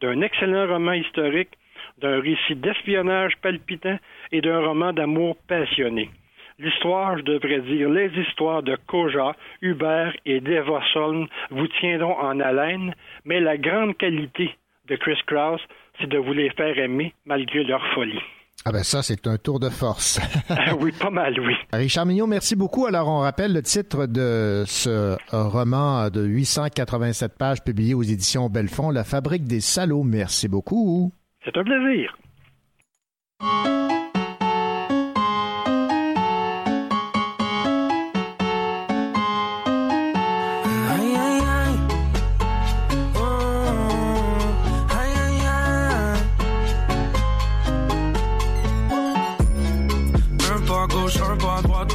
[0.00, 1.50] d'un excellent roman historique,
[1.98, 3.98] d'un récit d'espionnage palpitant
[4.32, 6.10] et d'un roman d'amour passionné.
[6.58, 12.38] L'histoire, je devrais dire, les histoires de Koja, Hubert et Deva Solm vous tiendront en
[12.38, 14.54] haleine, mais la grande qualité
[14.86, 15.60] de Chris Krauss,
[15.98, 18.22] c'est de vous les faire aimer malgré leur folie.
[18.66, 20.18] Ah ben ça, c'est un tour de force.
[20.48, 21.52] ah oui, pas mal, oui.
[21.72, 22.86] Richard Mignot, merci beaucoup.
[22.86, 28.90] Alors, on rappelle le titre de ce roman de 887 pages publié aux éditions Belfond,
[28.90, 30.02] La fabrique des salauds.
[30.02, 31.12] Merci beaucoup.
[31.44, 32.16] C'est un plaisir.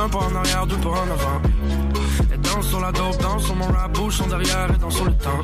[0.10, 1.42] Un pas en arrière, deux pas en avant.
[2.34, 5.06] Et danse sur la dope, danse sur mon rap, bouge son derrière et danse sur
[5.06, 5.42] le temps.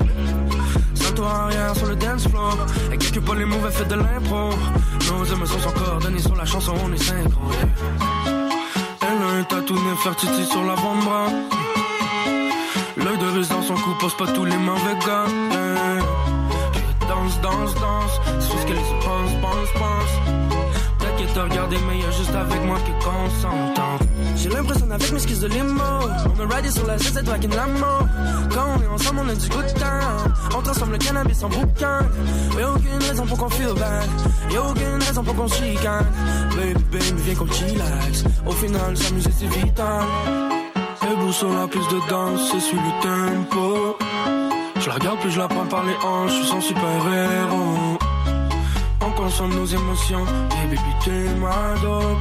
[0.93, 2.57] Salto arrière sur le dance floor.
[2.91, 4.49] Et quelques pas les mauvais fait de l'impro.
[5.11, 7.41] Nos émotions sont coordonnées sur la chanson, on est synchro.
[9.01, 11.27] Elle a un tatou Nefertiti sur l'avant-bras.
[12.97, 15.25] L'œil de russe dans son cou pose pas tous les mauvais gars.
[17.07, 18.21] Danse, danse, danse.
[18.39, 20.54] C'est ce qu'elle se pense, pense, pense.
[21.17, 22.95] T'inquiète te regarder, mais juste avec moi que.
[24.35, 25.81] J'ai l'impression avec mes skis de limo.
[25.81, 28.05] On a ridé sur la 7 drague la mort.
[28.53, 29.65] Quand on est ensemble, on a du good.
[30.57, 31.99] On transforme le cannabis en bouquin.
[32.59, 34.09] Y'a aucune raison pour qu'on feel bad.
[34.51, 36.05] Y'a aucune raison pour qu'on chicane.
[36.57, 38.25] Baby, baby, viens qu'on chillax.
[38.45, 40.03] Au final, s'amuser c'est vital.
[41.01, 43.97] Et sur la piste de danse, c'est sur le tempo.
[44.81, 46.31] Je la regarde, puis je la prends par les hanches.
[46.31, 47.94] Je suis son super héros.
[49.25, 50.23] On consomme nos émotions.
[50.51, 52.17] Et baby, t'es ma dope.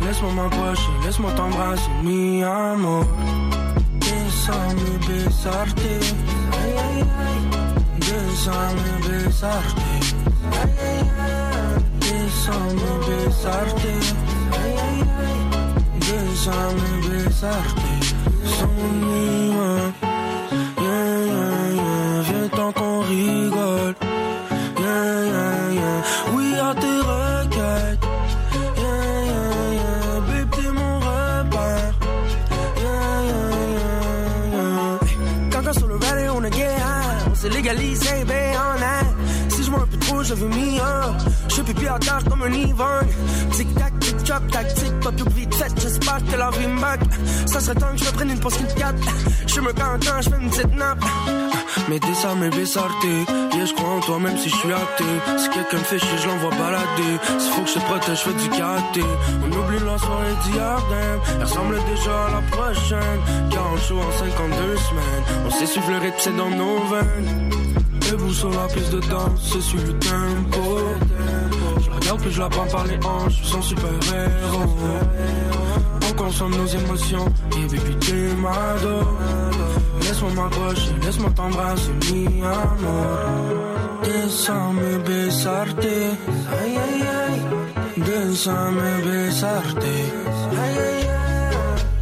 [0.00, 3.04] Laisse-moi m'approcher, laisse-moi t'embrasser, mi amor.
[4.00, 5.78] Déjame besarte.
[8.00, 9.76] Déjame besarte.
[12.00, 13.86] Déjame besarte.
[16.00, 16.86] Besarte.
[20.80, 22.22] Yeah, yeah, yeah.
[22.22, 24.05] Viens tant qu'on rigole.
[39.48, 41.16] Si je un peu trop, je veux mis un.
[41.48, 43.08] Je pipi à terre comme un ivrogne.
[43.52, 45.72] Tic tac, tic tac, tactique, pas plus vite fait.
[45.80, 47.46] J'espère que la vie me.
[47.46, 48.94] Ça serait temps que je prenne une Kit Kat.
[49.46, 51.04] Je me quand je fais une petite nappe.
[51.88, 55.04] Mais désormais besarte Yeah je crois en toi même si je suis athée
[55.38, 58.30] Si quelqu'un me fait chier je l'envoie balader S'il faut que je te protège je
[58.30, 59.02] fais du karaté
[59.44, 61.20] On oublie la soirée damn.
[61.36, 65.98] Elle ressemble déjà à la prochaine 40 jours en 52 semaines On sait suivre le
[65.98, 67.55] rythme c'est dans nos veines
[68.10, 70.78] Debout sur la piste de danse c'est sur le tempo
[71.80, 74.76] Je la regarde puis je la prends par les hanches son super héros
[76.08, 79.66] On consomme nos émotions Et baby t'es ma dose
[80.06, 83.66] Laisse-moi m'approcher, laisse-moi t'embrasser, mi amor.
[84.04, 87.40] Déjame besarte, ay, ay, ay.
[87.96, 91.48] Déjame besarte, ay, ay, ay.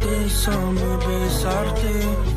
[0.01, 2.34] Déjame besarte.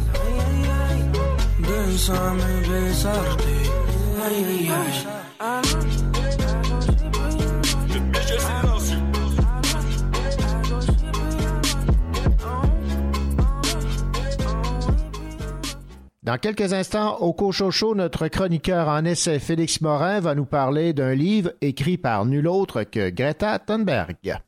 [16.23, 21.15] Dans quelques instants, au Cochocho, notre chroniqueur en essai Félix Morin va nous parler d'un
[21.15, 24.39] livre écrit par nul autre que Greta Thunberg.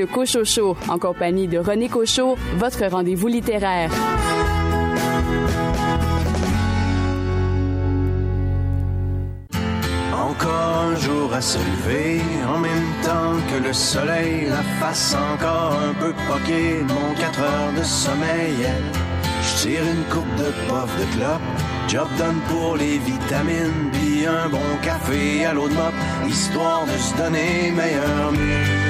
[0.00, 3.90] Le Cochocho en compagnie de René Cochot, votre rendez-vous littéraire.
[10.14, 15.78] Encore un jour à se lever, en même temps que le soleil, la face encore
[15.90, 18.56] un peu poquée, mon 4 heures de sommeil.
[19.42, 21.50] Je tire une coupe de puff de clope,
[21.88, 25.92] job done pour les vitamines, puis un bon café à l'eau de mop,
[26.26, 28.89] histoire de se donner meilleur mieux.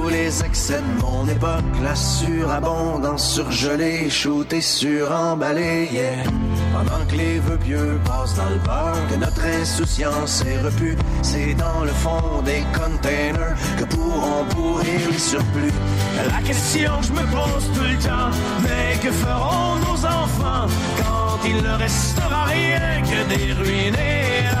[0.00, 6.22] tous les excès de mon époque, la surabondance surgelée, shootée, suremballée, yeah.
[6.72, 11.54] Pendant que les vœux pieux passent dans le beurre, que notre insouciance est repue, c'est
[11.54, 15.72] dans le fond des containers que pourront pourrir les surplus.
[16.34, 18.30] La question que je me pose tout le temps,
[18.62, 20.66] mais que feront nos enfants
[20.98, 24.60] quand il ne restera rien que des ruines et la?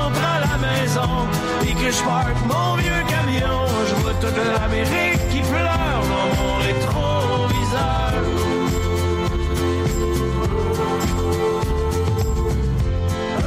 [0.61, 1.27] maison
[1.81, 8.13] que je parque mon vieux camion, je vois toute l'Amérique qui pleure dans mon rétroviseur.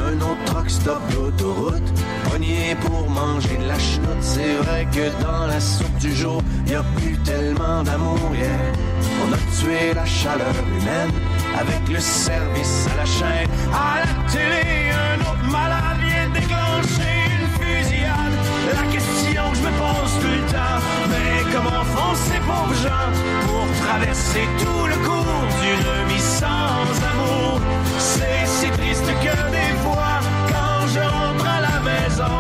[0.06, 1.92] Un autre truck stop d'autoroute,
[2.30, 4.22] pogné pour manger de la chenoute.
[4.22, 8.48] C'est vrai que dans la soupe du jour, y a plus tellement d'amour, yeah.
[9.22, 11.12] On a tué la chaleur humaine
[11.56, 13.48] avec le service à la chaîne.
[13.72, 15.73] À la télé, un autre malade
[21.10, 23.10] mais comment font ces pauvres gens
[23.46, 27.60] pour traverser tout le cours d'une vie sans amour?
[27.98, 30.14] C'est si triste que des fois,
[30.52, 32.36] quand je rentre à la maison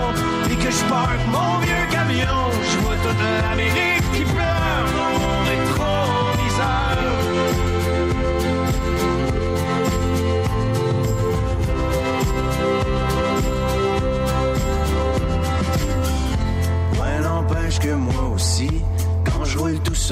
[0.50, 5.73] et que je parque mon vieux camion, je vois toute l'Amérique qui pleure dans mon.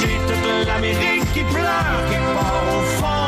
[0.00, 3.25] j'ai toute l'Amérique qui pleure quelque part au fond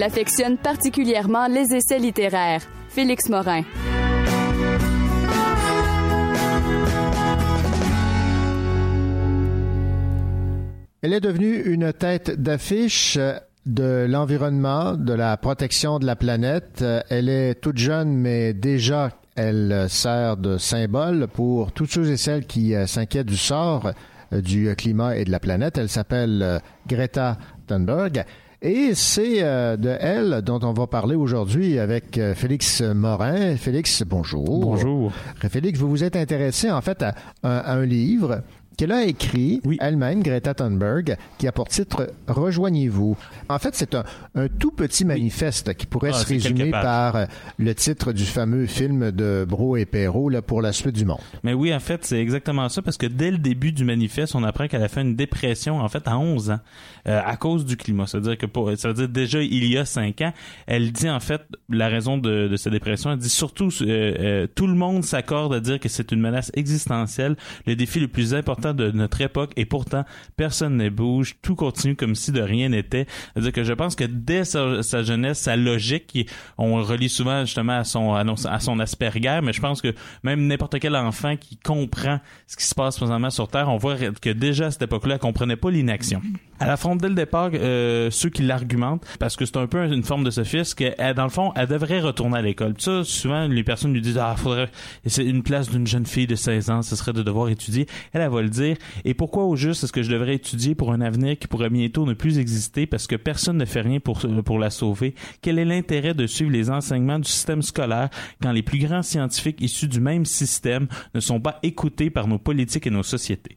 [0.00, 2.62] Il affectionne particulièrement les essais littéraires.
[2.88, 3.64] Félix Morin.
[11.02, 13.18] Elle est devenue une tête d'affiche
[13.66, 16.82] de l'environnement, de la protection de la planète.
[17.10, 22.46] Elle est toute jeune, mais déjà elle sert de symbole pour tous ceux et celles
[22.46, 23.92] qui euh, s'inquiètent du sort
[24.32, 25.76] euh, du climat et de la planète.
[25.76, 27.36] Elle s'appelle euh, Greta
[27.66, 28.24] Thunberg.
[28.62, 33.56] Et c'est euh, de elle dont on va parler aujourd'hui avec euh, Félix Morin.
[33.56, 34.60] Félix, bonjour.
[34.60, 35.12] Bonjour.
[35.48, 38.42] Félix, vous vous êtes intéressé en fait à, à- à un livre
[38.80, 43.14] qu'elle a écrit elle-même, Greta Thunberg, qui a pour titre Rejoignez-vous.
[43.50, 44.04] En fait, c'est un,
[44.34, 47.26] un tout petit manifeste qui pourrait Ah, se résumer par euh,
[47.58, 51.18] le titre du fameux film de Bro et Perrault là, pour la suite du monde.
[51.44, 54.44] Mais oui, en fait, c'est exactement ça, parce que dès le début du manifeste, on
[54.44, 56.60] apprend qu'elle a fait une dépression, en fait, à 11 ans,
[57.06, 58.06] euh, à cause du climat.
[58.06, 60.32] C'est-à-dire que, pour, ça veut dire déjà il y a 5 ans,
[60.66, 64.46] elle dit, en fait, la raison de, de sa dépression, elle dit surtout, euh, euh,
[64.54, 67.36] tout le monde s'accorde à dire que c'est une menace existentielle,
[67.66, 70.04] le défi le plus important de notre époque, et pourtant,
[70.36, 73.06] personne ne bouge, tout continue comme si de rien n'était.
[73.32, 76.28] C'est-à-dire que je pense que dès sa, jeunesse, sa logique,
[76.58, 80.46] on relie souvent justement à son, à, à son Asperger, mais je pense que même
[80.46, 84.30] n'importe quel enfant qui comprend ce qui se passe présentement sur Terre, on voit que
[84.30, 86.22] déjà à cette époque-là, comprenait pas l'inaction.
[86.60, 90.04] Elle affronte dès le départ euh, ceux qui l'argumentent, parce que c'est un peu une
[90.04, 92.74] forme de sophisme, que elle, dans le fond, elle devrait retourner à l'école.
[92.76, 94.70] Ça, souvent, les personnes lui disent, ah, faudrait,
[95.06, 97.86] c'est une place d'une jeune fille de 16 ans, ce serait de devoir étudier.
[98.12, 98.76] Elle, elle va le dire.
[99.06, 102.04] Et pourquoi au juste est-ce que je devrais étudier pour un avenir qui pourrait bientôt
[102.04, 105.14] ne plus exister parce que personne ne fait rien pour, pour la sauver?
[105.40, 108.10] Quel est l'intérêt de suivre les enseignements du système scolaire
[108.42, 112.38] quand les plus grands scientifiques issus du même système ne sont pas écoutés par nos
[112.38, 113.56] politiques et nos sociétés?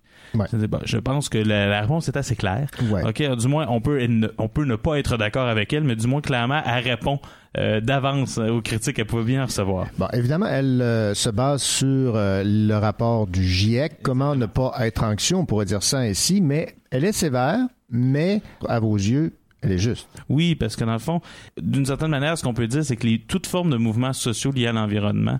[0.85, 2.67] Je pense que la, la réponse est assez claire.
[3.05, 5.95] Ok, du moins on peut ne, on peut ne pas être d'accord avec elle, mais
[5.95, 7.19] du moins clairement elle répond
[7.57, 9.87] euh, d'avance euh, aux critiques qu'elle pouvait bien recevoir.
[9.97, 14.01] Bon, évidemment, elle euh, se base sur euh, le rapport du GIEC.
[14.01, 17.59] Comment ne pas être anxieux, on pourrait dire ça ainsi, mais elle est sévère,
[17.91, 20.07] mais à vos yeux, elle est juste.
[20.29, 21.21] Oui, parce que dans le fond,
[21.61, 24.51] d'une certaine manière, ce qu'on peut dire, c'est que les, toute forme de mouvements sociaux
[24.51, 25.39] liés à l'environnement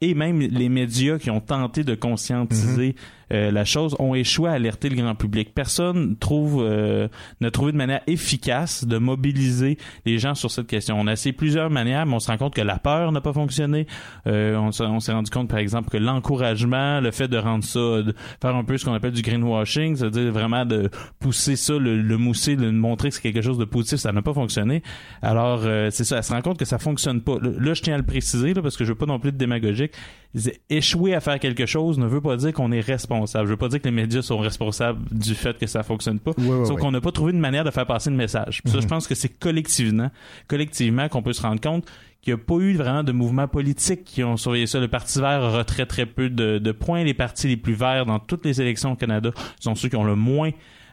[0.00, 2.94] et même les médias qui ont tenté de conscientiser
[3.34, 5.52] euh, la chose ont échoué à alerter le grand public.
[5.54, 7.08] Personne trouve euh,
[7.40, 10.96] n'a trouvé de manière efficace de mobiliser les gens sur cette question.
[10.98, 13.32] On a essayé plusieurs manières, mais on se rend compte que la peur n'a pas
[13.32, 13.86] fonctionné.
[14.26, 18.14] Euh, on, s'est- rendu compte, par exemple, que l'encouragement, le fait de rendre ça, de
[18.40, 20.90] faire un peu ce qu'on appelle du greenwashing, c'est-à-dire vraiment de
[21.20, 24.22] pousser ça, le, le mousser, de montrer que c'est quelque chose de positif, ça n'a
[24.22, 24.82] pas fonctionné.
[25.22, 27.36] Alors, euh, c'est ça, elle se rend compte que ça fonctionne pas.
[27.42, 29.36] Là, je tiens à le préciser, là, parce que je veux pas non plus de
[29.38, 29.92] démagogique.
[30.68, 33.23] Échouer à faire quelque chose ne veut pas dire qu'on est responsable.
[33.26, 36.32] Je veux pas dire que les médias sont responsables du fait que ça fonctionne pas.
[36.38, 36.76] ouais, Sauf ouais.
[36.80, 38.60] qu'on n'a pas trouvé de manière de faire passer le message.
[38.62, 38.82] Puis Ça, Mhm.
[38.82, 40.10] je pense que c'est collectivement,
[40.48, 41.84] collectivement qu'on peut se rendre compte
[42.22, 44.80] qu'il n'y a pas eu vraiment de mouvements politiques qui ont surveillé ça.
[44.80, 47.04] Le Parti vert aura très, très peu de, de points.
[47.04, 49.30] Les partis les plus verts dans toutes les élections au Canada
[49.60, 50.50] sont ceux qui ont le moins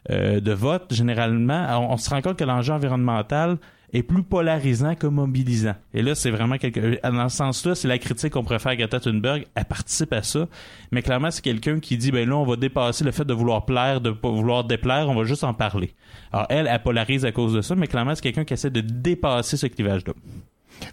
[0.10, 1.64] euh, de votes, généralement.
[1.64, 3.58] Alors, on se rend compte que l'enjeu environnemental
[3.94, 5.76] est plus polarisant que mobilisant.
[5.94, 7.00] Et là, c'est vraiment quelque...
[7.04, 9.00] Dans ce sens-là, c'est la critique qu'on faire à Greta.
[9.06, 10.48] Elle participe à ça.
[10.92, 13.66] Mais clairement, c'est quelqu'un qui dit, ben là, on va dépasser le fait de vouloir
[13.66, 15.94] plaire, de vouloir déplaire, on va juste en parler.
[16.32, 18.82] Alors, elle, elle polarise à cause de ça, mais clairement, c'est quelqu'un qui essaie de
[18.82, 20.14] dépasser ce clivage-là.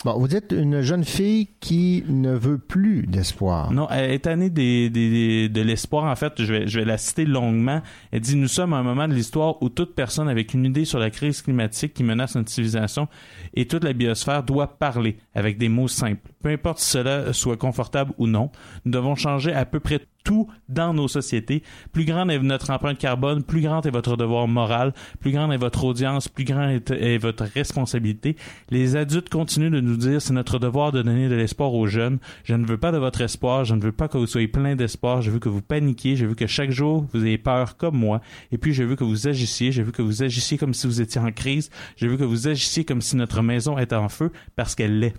[0.04, 3.72] Bon, vous dites une jeune fille qui ne veut plus d'espoir.
[3.72, 6.04] Non, elle est tannée de l'espoir.
[6.04, 7.82] En fait, je vais, je vais la citer longuement.
[8.12, 10.84] Elle dit Nous sommes à un moment de l'histoire où toute personne avec une idée
[10.84, 13.08] sur la crise climatique qui menace notre civilisation
[13.54, 16.30] et toute la biosphère doit parler avec des mots simples.
[16.42, 18.50] Peu importe si cela soit confortable ou non,
[18.84, 21.62] nous devons changer à peu près tout dans nos sociétés.
[21.92, 25.56] Plus grande est notre empreinte carbone, plus grand est votre devoir moral, plus grande est
[25.56, 28.36] votre audience, plus grande est votre responsabilité.
[28.70, 32.18] Les adultes continuent de nous dire c'est notre devoir de donner de l'espoir aux jeunes.
[32.44, 34.76] Je ne veux pas de votre espoir, je ne veux pas que vous soyez plein
[34.76, 37.96] d'espoir, je veux que vous paniquiez, je veux que chaque jour vous ayez peur comme
[37.96, 38.20] moi,
[38.52, 41.00] et puis je veux que vous agissiez, je veux que vous agissiez comme si vous
[41.00, 44.30] étiez en crise, je veux que vous agissiez comme si notre maison était en feu,
[44.56, 45.14] parce qu'elle l'est.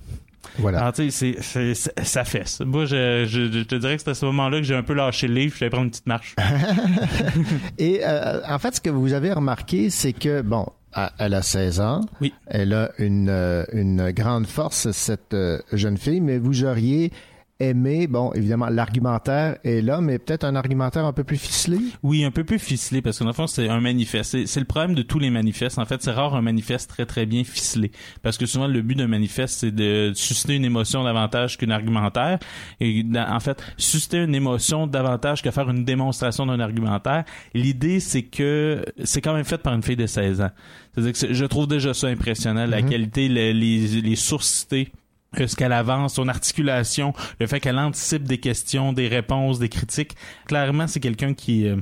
[0.57, 0.79] Voilà.
[0.79, 2.59] Alors, tu sais, c'est- c'est- ça fesse.
[2.61, 4.93] Moi, je, je, je te dirais que c'est à ce moment-là que j'ai un peu
[4.93, 6.35] lâché le livre, je vais prendre une petite marche.
[7.77, 10.65] Et euh, en fait, ce que vous avez remarqué, c'est que, bon,
[11.17, 12.01] elle a 16 ans.
[12.21, 12.33] Oui.
[12.47, 17.11] Elle a une, euh, une grande force, cette euh, jeune fille, mais vous auriez
[17.59, 21.77] aimé, bon, évidemment, l'argumentaire est là, mais peut-être un argumentaire un peu plus ficelé?
[22.03, 24.45] Oui, un peu plus ficelé, parce que dans le fond, c'est un manifeste.
[24.45, 25.77] C'est- le problème de tous les manifestes.
[25.79, 27.91] En fait, c'est rare un manifeste très, très bien ficelé.
[28.21, 32.39] Parce que souvent, le but d'un manifeste, c'est de susciter une émotion davantage qu'un argumentaire.
[32.79, 37.23] Et en fait, susciter une émotion davantage que faire une démonstration d'un argumentaire.
[37.53, 40.51] L'idée, c'est que c'est quand même fait par une fille de 16 ans.
[40.93, 42.89] C'est-à-dire que je trouve déjà ça impressionnant, la Mhm.
[42.89, 44.91] qualité, le- les, les sources citées
[45.37, 50.15] ce qu'elle avance, son articulation, le fait qu'elle anticipe des questions, des réponses, des critiques.
[50.45, 51.77] Clairement, c'est quelqu'un qui euh,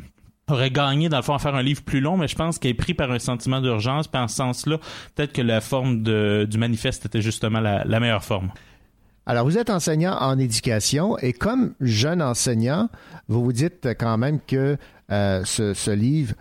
[0.50, 2.72] aurait gagné dans le fond à faire un livre plus long, mais je pense qu'elle
[2.72, 4.08] est pris par un sentiment d'urgence.
[4.08, 4.78] Puis en ce sens-là,
[5.16, 8.52] peut-être que la forme du manifeste était justement la, meilleure forme.
[9.26, 12.90] Alors, vous êtes enseignant en éducation et comme jeune enseignant,
[13.28, 14.78] vous vous dites quand même que
[15.12, 16.34] euh, ce, livre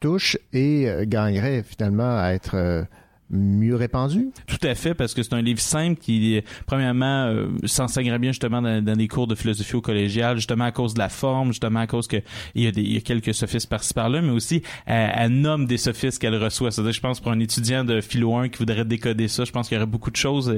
[0.00, 2.84] touche et euh, gagnerait finalement à être
[3.30, 4.28] mieux répandu?
[4.46, 8.60] Tout à fait, parce que c'est un livre simple qui, premièrement, euh, s'enseignerait bien justement
[8.60, 11.86] dans, des cours de philosophie au collégial, justement à cause de la forme, justement à
[11.86, 12.18] cause que
[12.54, 15.66] il y a, des, y a quelques sophistes par-ci par-là, mais aussi elle, elle nomme
[15.66, 16.70] des sophistes qu'elle reçoit.
[16.70, 19.68] C'est-à-dire, je pense pour un étudiant de philo 1 qui voudrait décoder ça, je pense
[19.68, 20.54] qu'il y aurait beaucoup de choses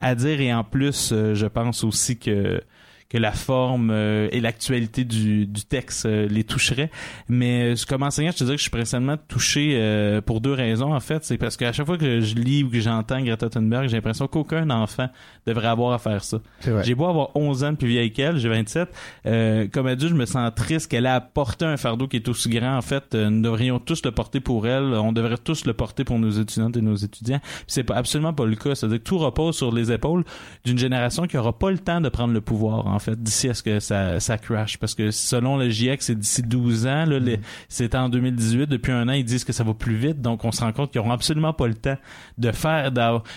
[0.00, 2.60] à dire et en plus, euh, je pense aussi que
[3.08, 6.90] que la forme euh, et l'actualité du, du texte euh, les toucherait.
[7.28, 10.52] Mais euh, comme enseignant, je te dirais que je suis principalement touché euh, pour deux
[10.52, 11.24] raisons, en fait.
[11.24, 14.26] C'est parce qu'à chaque fois que je lis ou que j'entends Greta Thunberg, j'ai l'impression
[14.28, 15.08] qu'aucun enfant
[15.46, 16.38] devrait avoir à faire ça.
[16.82, 18.88] J'ai beau avoir 11 ans de plus vieille qu'elle, j'ai 27.
[19.26, 22.28] Euh, comme adulte, je me sens triste qu'elle ait à porter un fardeau qui est
[22.28, 22.76] aussi grand.
[22.76, 24.84] En fait, euh, nous devrions tous le porter pour elle.
[24.84, 27.40] On devrait tous le porter pour nos étudiantes et nos étudiants.
[27.66, 28.74] C'est absolument pas le cas.
[28.74, 30.24] C'est-à-dire que tout repose sur les épaules
[30.66, 33.54] d'une génération qui aura pas le temps de prendre le pouvoir, en fait, d'ici à
[33.54, 34.78] ce que ça, ça crash.
[34.78, 37.04] Parce que selon le GIEC, c'est d'ici 12 ans.
[37.06, 37.18] Là,
[37.68, 38.66] c'est en 2018.
[38.66, 40.20] Depuis un an, ils disent que ça va plus vite.
[40.20, 41.96] Donc, on se rend compte qu'ils auront absolument pas le temps
[42.38, 42.90] de faire.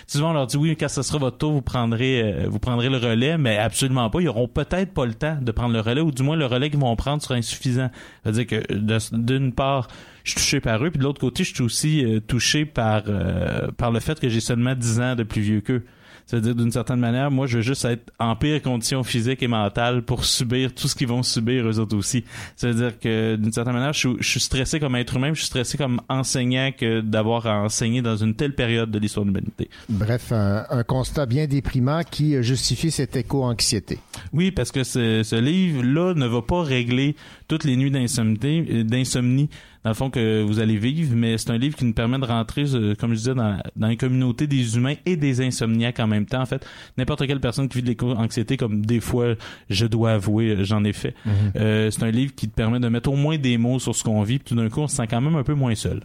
[0.06, 2.88] Souvent, on leur dit oui, quand ce sera votre tour, vous prendrez, euh, vous prendrez
[2.88, 4.20] le relais, mais absolument pas.
[4.20, 6.70] Ils auront peut-être pas le temps de prendre le relais, ou du moins le relais
[6.70, 7.90] qu'ils vont prendre sera insuffisant.
[8.24, 9.88] Ça veut dire que d'une part,
[10.24, 13.02] je suis touché par eux, puis de l'autre côté, je suis aussi euh, touché par
[13.08, 15.84] euh, par le fait que j'ai seulement 10 ans de plus vieux qu'eux.
[16.32, 20.00] C'est-à-dire, d'une certaine manière, moi, je veux juste être en pire condition physique et mentale
[20.00, 22.24] pour subir tout ce qu'ils vont subir eux autres aussi.
[22.56, 25.48] C'est-à-dire que, d'une certaine manière, je suis, je suis stressé comme être humain, je suis
[25.48, 29.68] stressé comme enseignant que d'avoir à enseigner dans une telle période de l'histoire de l'humanité.
[29.90, 33.98] Bref, un, un constat bien déprimant qui euh, justifie cette éco-anxiété.
[34.32, 37.14] Oui, parce que ce, ce livre-là ne va pas régler
[37.46, 39.50] toutes les nuits d'insomnie
[39.84, 42.24] dans le fond que vous allez vivre, mais c'est un livre qui nous permet de
[42.24, 46.06] rentrer, euh, comme je disais, dans, dans les communautés des humains et des insomniaques en
[46.06, 46.42] même temps.
[46.42, 46.64] En fait,
[46.96, 49.34] n'importe quelle personne qui vit de l'éco-anxiété, comme des fois,
[49.70, 51.14] je dois avouer, j'en ai fait.
[51.24, 51.32] Mhm.
[51.56, 54.04] Euh, c'est un livre qui te permet de mettre au moins des mots sur ce
[54.04, 56.02] qu'on vit, puis tout d'un coup, on se sent quand même un peu moins seul.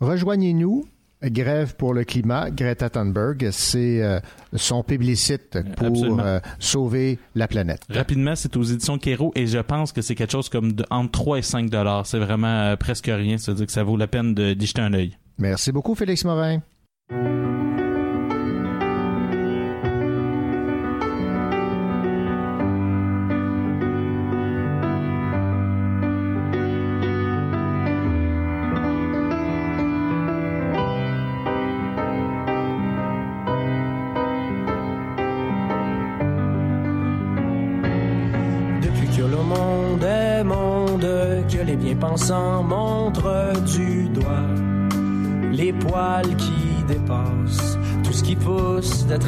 [0.00, 0.84] Rejoignez-nous.
[1.22, 4.20] Grève pour le climat, Greta Thunberg, c'est euh,
[4.54, 7.82] son publicite pour euh, sauver la planète.
[7.90, 11.10] Rapidement, c'est aux éditions Kero et je pense que c'est quelque chose comme de, entre
[11.10, 12.06] 3 et 5 dollars.
[12.06, 13.36] C'est vraiment euh, presque rien.
[13.36, 15.16] C'est-à-dire que ça vaut la peine d'y jeter un œil.
[15.38, 16.60] Merci beaucoup, Félix Morin.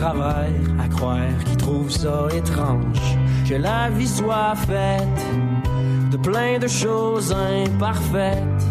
[0.05, 3.17] À croire qui trouve ça étrange,
[3.49, 5.23] que la vie soit faite
[6.11, 8.65] de plein de choses imparfaites.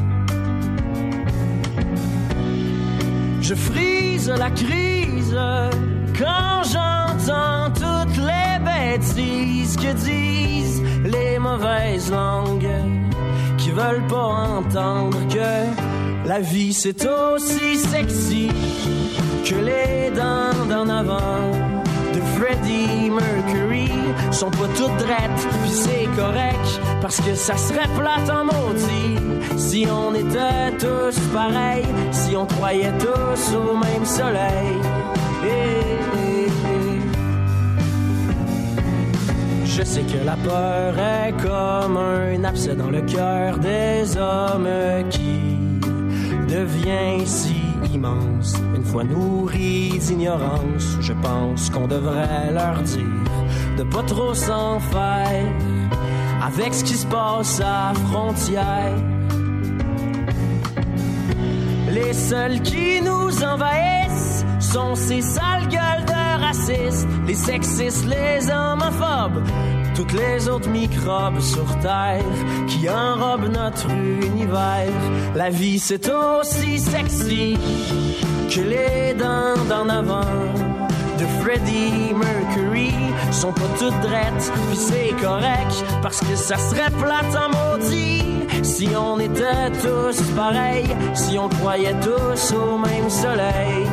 [3.42, 5.38] Je frise la crise
[6.20, 12.76] quand j'entends toutes les bêtises que disent les mauvaises langues
[13.58, 18.50] qui veulent pas entendre que la vie c'est aussi sexy
[19.52, 21.52] que les dents d'en avant
[22.16, 23.92] de Freddie Mercury
[24.32, 29.18] sont pas toutes drettes, puis c'est correct parce que ça serait plate en maudit
[29.58, 34.78] si on était tous pareils, si on croyait tous au même soleil.
[35.44, 37.02] Eh, eh, eh.
[39.66, 44.70] Je sais que la peur est comme un abcès dans le cœur des hommes
[45.10, 45.58] qui
[46.48, 47.61] devient si
[47.94, 53.04] Une fois nourris d'ignorance, je pense qu'on devrait leur dire
[53.78, 55.54] de pas trop s'en faire
[56.42, 58.96] avec ce qui se passe à frontière.
[61.90, 66.01] Les seuls qui nous envahissent sont ces sales gueules
[66.52, 69.42] racistes, les sexistes, les homophobes,
[69.96, 72.24] toutes les autres microbes sur Terre
[72.68, 75.02] qui enrobent notre univers.
[75.34, 77.58] La vie c'est aussi sexy
[78.54, 80.44] que les dents d'en avant
[81.20, 82.94] de Freddie Mercury
[83.32, 88.26] sont pas toutes drettes, puis c'est correct parce que ça serait plate en maudit
[88.62, 93.88] si on était tous pareils, si on croyait tous au même soleil.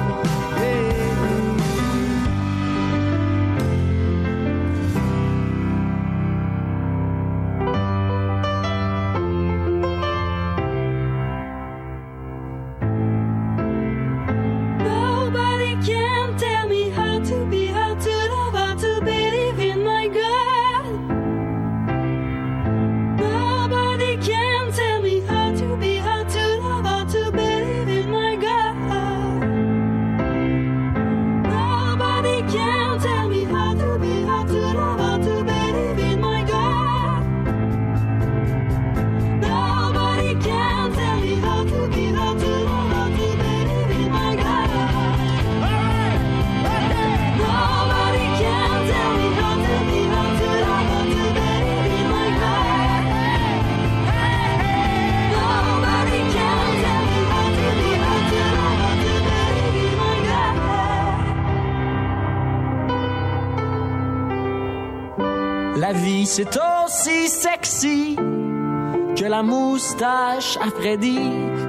[66.39, 71.19] C'est aussi sexy que la moustache à Freddy.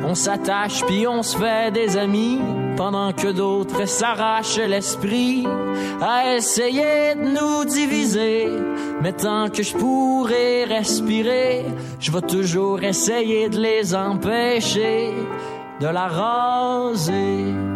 [0.06, 2.40] On s'attache puis on se fait des amis
[2.78, 5.48] pendant que d'autres s'arrachent l'esprit
[6.00, 8.48] à essayer de nous diviser.
[9.02, 11.66] Mais tant que je pourrai respirer,
[12.00, 15.16] je vais toujours essayer de les empêcher
[15.82, 17.69] de la raser.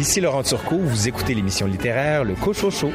[0.00, 2.88] Ici Laurent Turcot, vous écoutez l'émission littéraire Le Cochocho.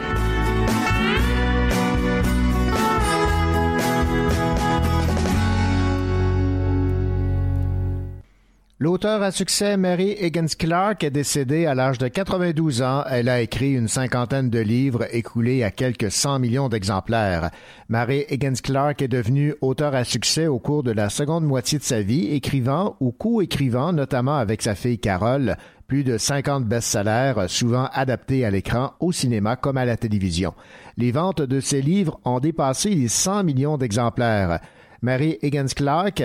[8.78, 13.04] L'auteur à succès Mary Higgins Clark est décédée à l'âge de 92 ans.
[13.10, 17.52] Elle a écrit une cinquantaine de livres écoulés à quelques 100 millions d'exemplaires.
[17.88, 21.84] Mary Higgins Clark est devenue auteur à succès au cours de la seconde moitié de
[21.84, 25.56] sa vie, écrivant ou co-écrivant, notamment avec sa fille Carole,
[25.88, 30.54] plus de 50 best-sellers, souvent adaptés à l'écran, au cinéma comme à la télévision.
[30.98, 34.60] Les ventes de ses livres ont dépassé les 100 millions d'exemplaires.
[35.02, 36.24] Mary Higgins Clark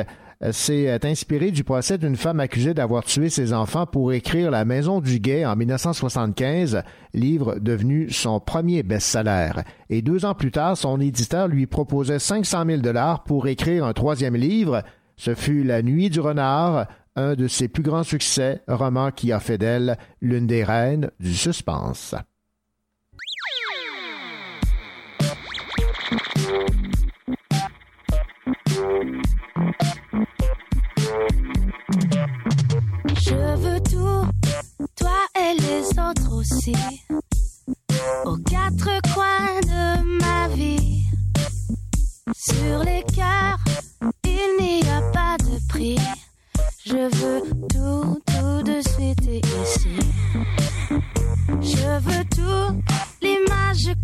[0.52, 5.00] s'est inspirée du procès d'une femme accusée d'avoir tué ses enfants pour écrire La Maison
[5.00, 6.82] du Guet en 1975,
[7.12, 9.50] livre devenu son premier best-seller.
[9.90, 13.92] Et deux ans plus tard, son éditeur lui proposait 500 000 dollars pour écrire un
[13.92, 14.82] troisième livre.
[15.16, 19.40] Ce fut La Nuit du Renard, un de ses plus grands succès, roman qui a
[19.40, 22.14] fait d'elle l'une des reines du suspense.
[33.22, 34.26] Je veux tout,
[34.96, 36.74] toi et les autres aussi,
[38.24, 41.02] aux quatre coins de ma vie.
[42.34, 43.58] Sur les cœurs,
[44.24, 45.98] il n'y a pas de prix.
[46.86, 49.98] Je veux tout, tout de suite et ici.
[51.60, 52.80] Je veux tout,
[53.20, 53.94] l'image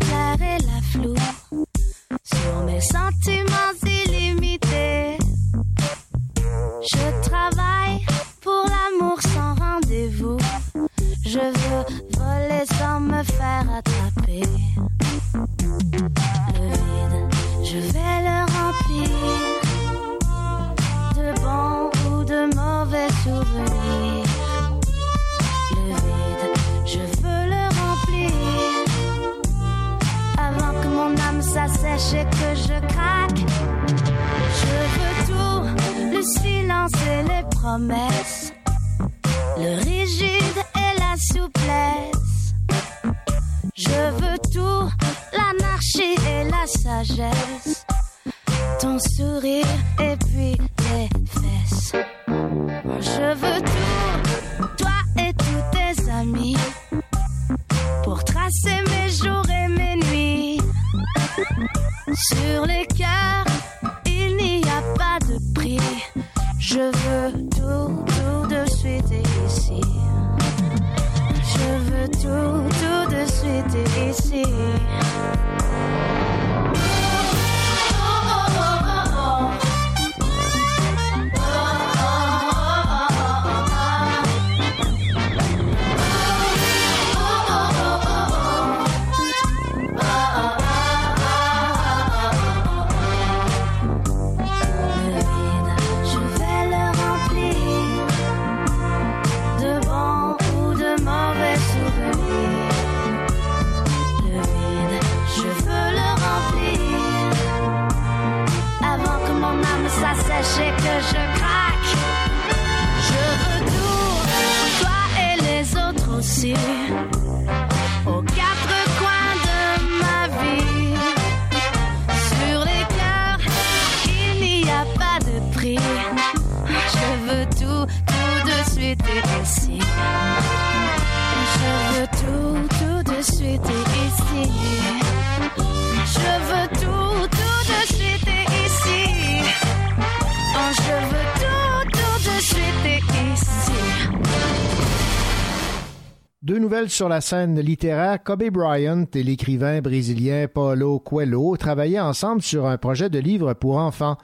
[146.85, 148.21] Sur la scène littéraire.
[148.23, 153.77] Kobe Bryant et l'écrivain brésilien Paulo Coelho travaillaient ensemble sur un projet de livre pour
[153.77, 154.17] enfants.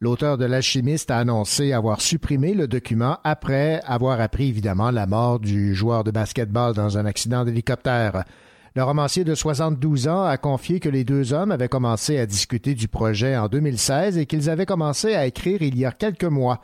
[0.00, 5.40] L'auteur de L'Alchimiste a annoncé avoir supprimé le document après avoir appris évidemment la mort
[5.40, 8.24] du joueur de basketball dans un accident d'hélicoptère.
[8.76, 12.74] Le romancier de 72 ans a confié que les deux hommes avaient commencé à discuter
[12.74, 16.60] du projet en 2016 et qu'ils avaient commencé à écrire il y a quelques mois.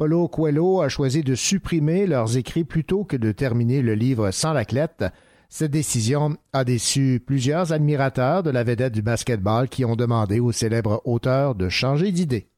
[0.00, 4.54] Paulo Coelho a choisi de supprimer leurs écrits plutôt que de terminer le livre sans
[4.54, 5.04] la clette.
[5.50, 10.52] Cette décision a déçu plusieurs admirateurs de la vedette du basketball qui ont demandé au
[10.52, 12.48] célèbre auteur de changer d'idée.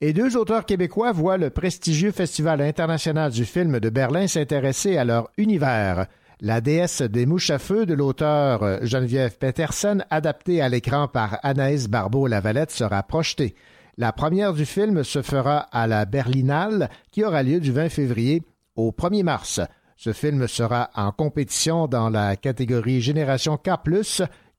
[0.00, 5.04] Et deux auteurs québécois voient le prestigieux Festival international du film de Berlin s'intéresser à
[5.04, 6.06] leur univers.
[6.40, 11.90] La déesse des mouches à feu de l'auteur Geneviève Peterson, adaptée à l'écran par Anaïs
[11.90, 13.56] Barbeau-Lavalette, sera projetée.
[13.98, 18.42] La première du film se fera à la Berlinale, qui aura lieu du 20 février
[18.74, 19.60] au 1er mars.
[19.96, 23.70] Ce film sera en compétition dans la catégorie Génération K+,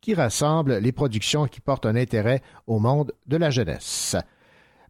[0.01, 4.15] qui rassemble les productions qui portent un intérêt au monde de la jeunesse.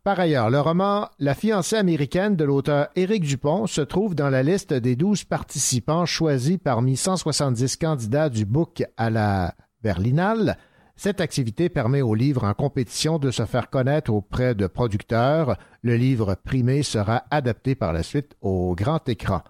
[0.03, 4.43] Par ailleurs, le roman La fiancée américaine de l'auteur Éric Dupont se trouve dans la
[4.43, 10.57] liste des 12 participants choisis parmi 170 candidats du book à la Berlinale.
[10.95, 15.57] Cette activité permet aux livres en compétition de se faire connaître auprès de producteurs.
[15.81, 19.41] Le livre primé sera adapté par la suite au grand écran.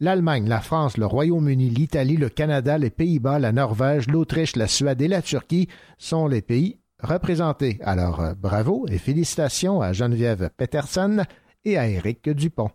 [0.00, 5.00] L'Allemagne, la France, le Royaume-Uni, l'Italie, le Canada, les Pays-Bas, la Norvège, l'Autriche, la Suède
[5.00, 5.68] et la Turquie
[5.98, 7.78] sont les pays représentés.
[7.82, 11.24] Alors euh, bravo et félicitations à Geneviève Peterson
[11.64, 12.70] et à Éric Dupont.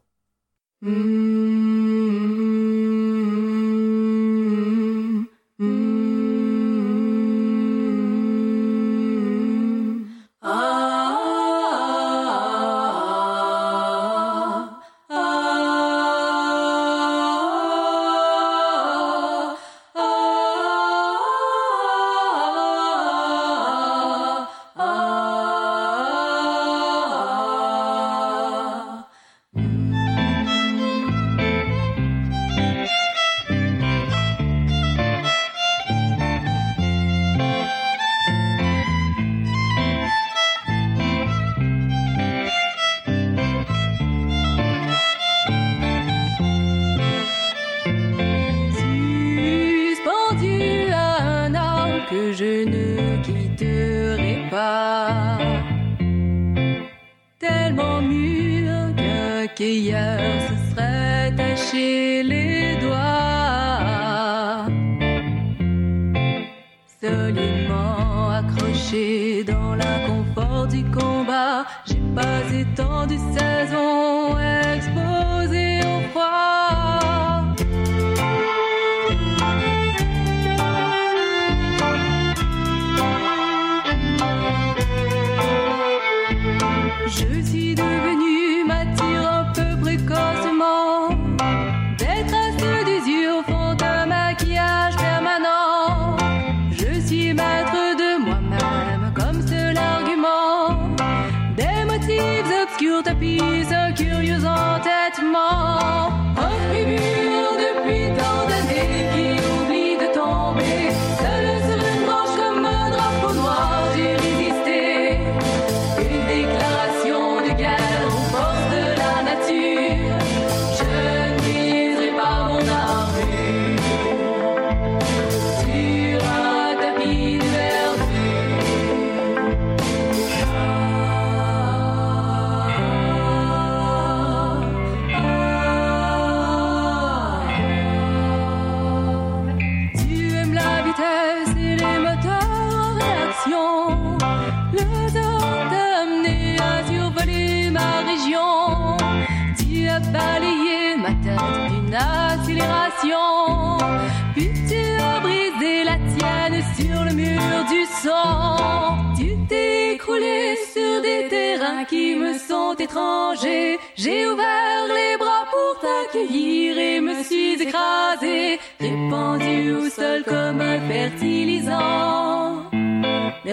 [5.60, 6.03] suspendu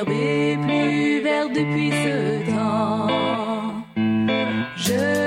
[0.01, 3.09] L'herbe plus verte depuis ce temps.
[4.77, 5.20] Je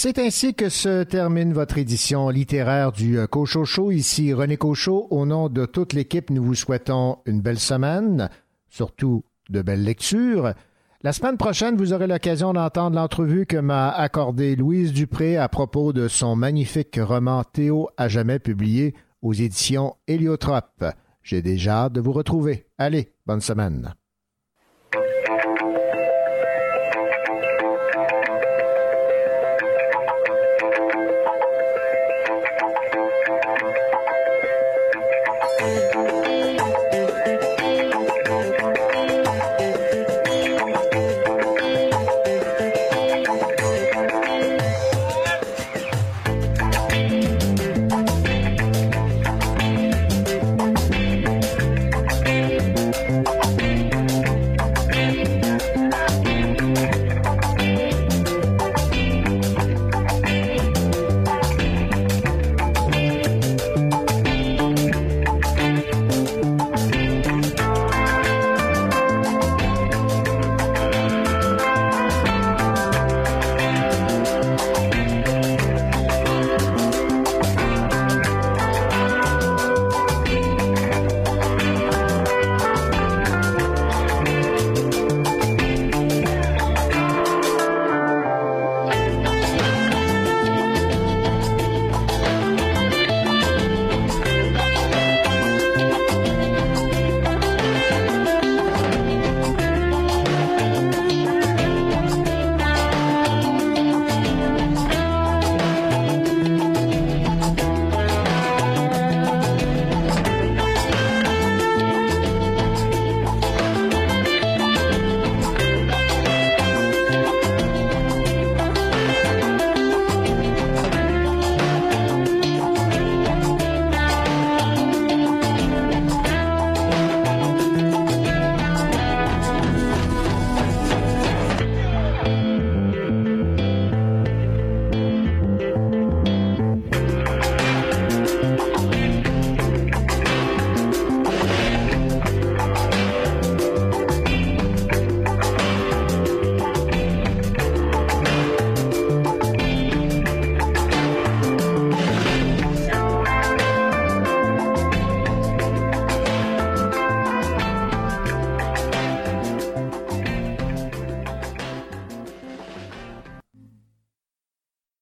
[0.00, 3.90] C'est ainsi que se termine votre édition littéraire du euh, Cochocho.
[3.90, 5.08] Ici René Cochot.
[5.10, 8.30] Au nom de toute l'équipe, nous vous souhaitons une belle semaine,
[8.68, 10.54] surtout de belles lectures.
[11.02, 15.92] La semaine prochaine, vous aurez l'occasion d'entendre l'entrevue que m'a accordée Louise Dupré à propos
[15.92, 20.84] de son magnifique roman Théo à jamais publié aux éditions Héliotrope.
[21.24, 22.66] J'ai déjà hâte de vous retrouver.
[22.78, 23.92] Allez, bonne semaine.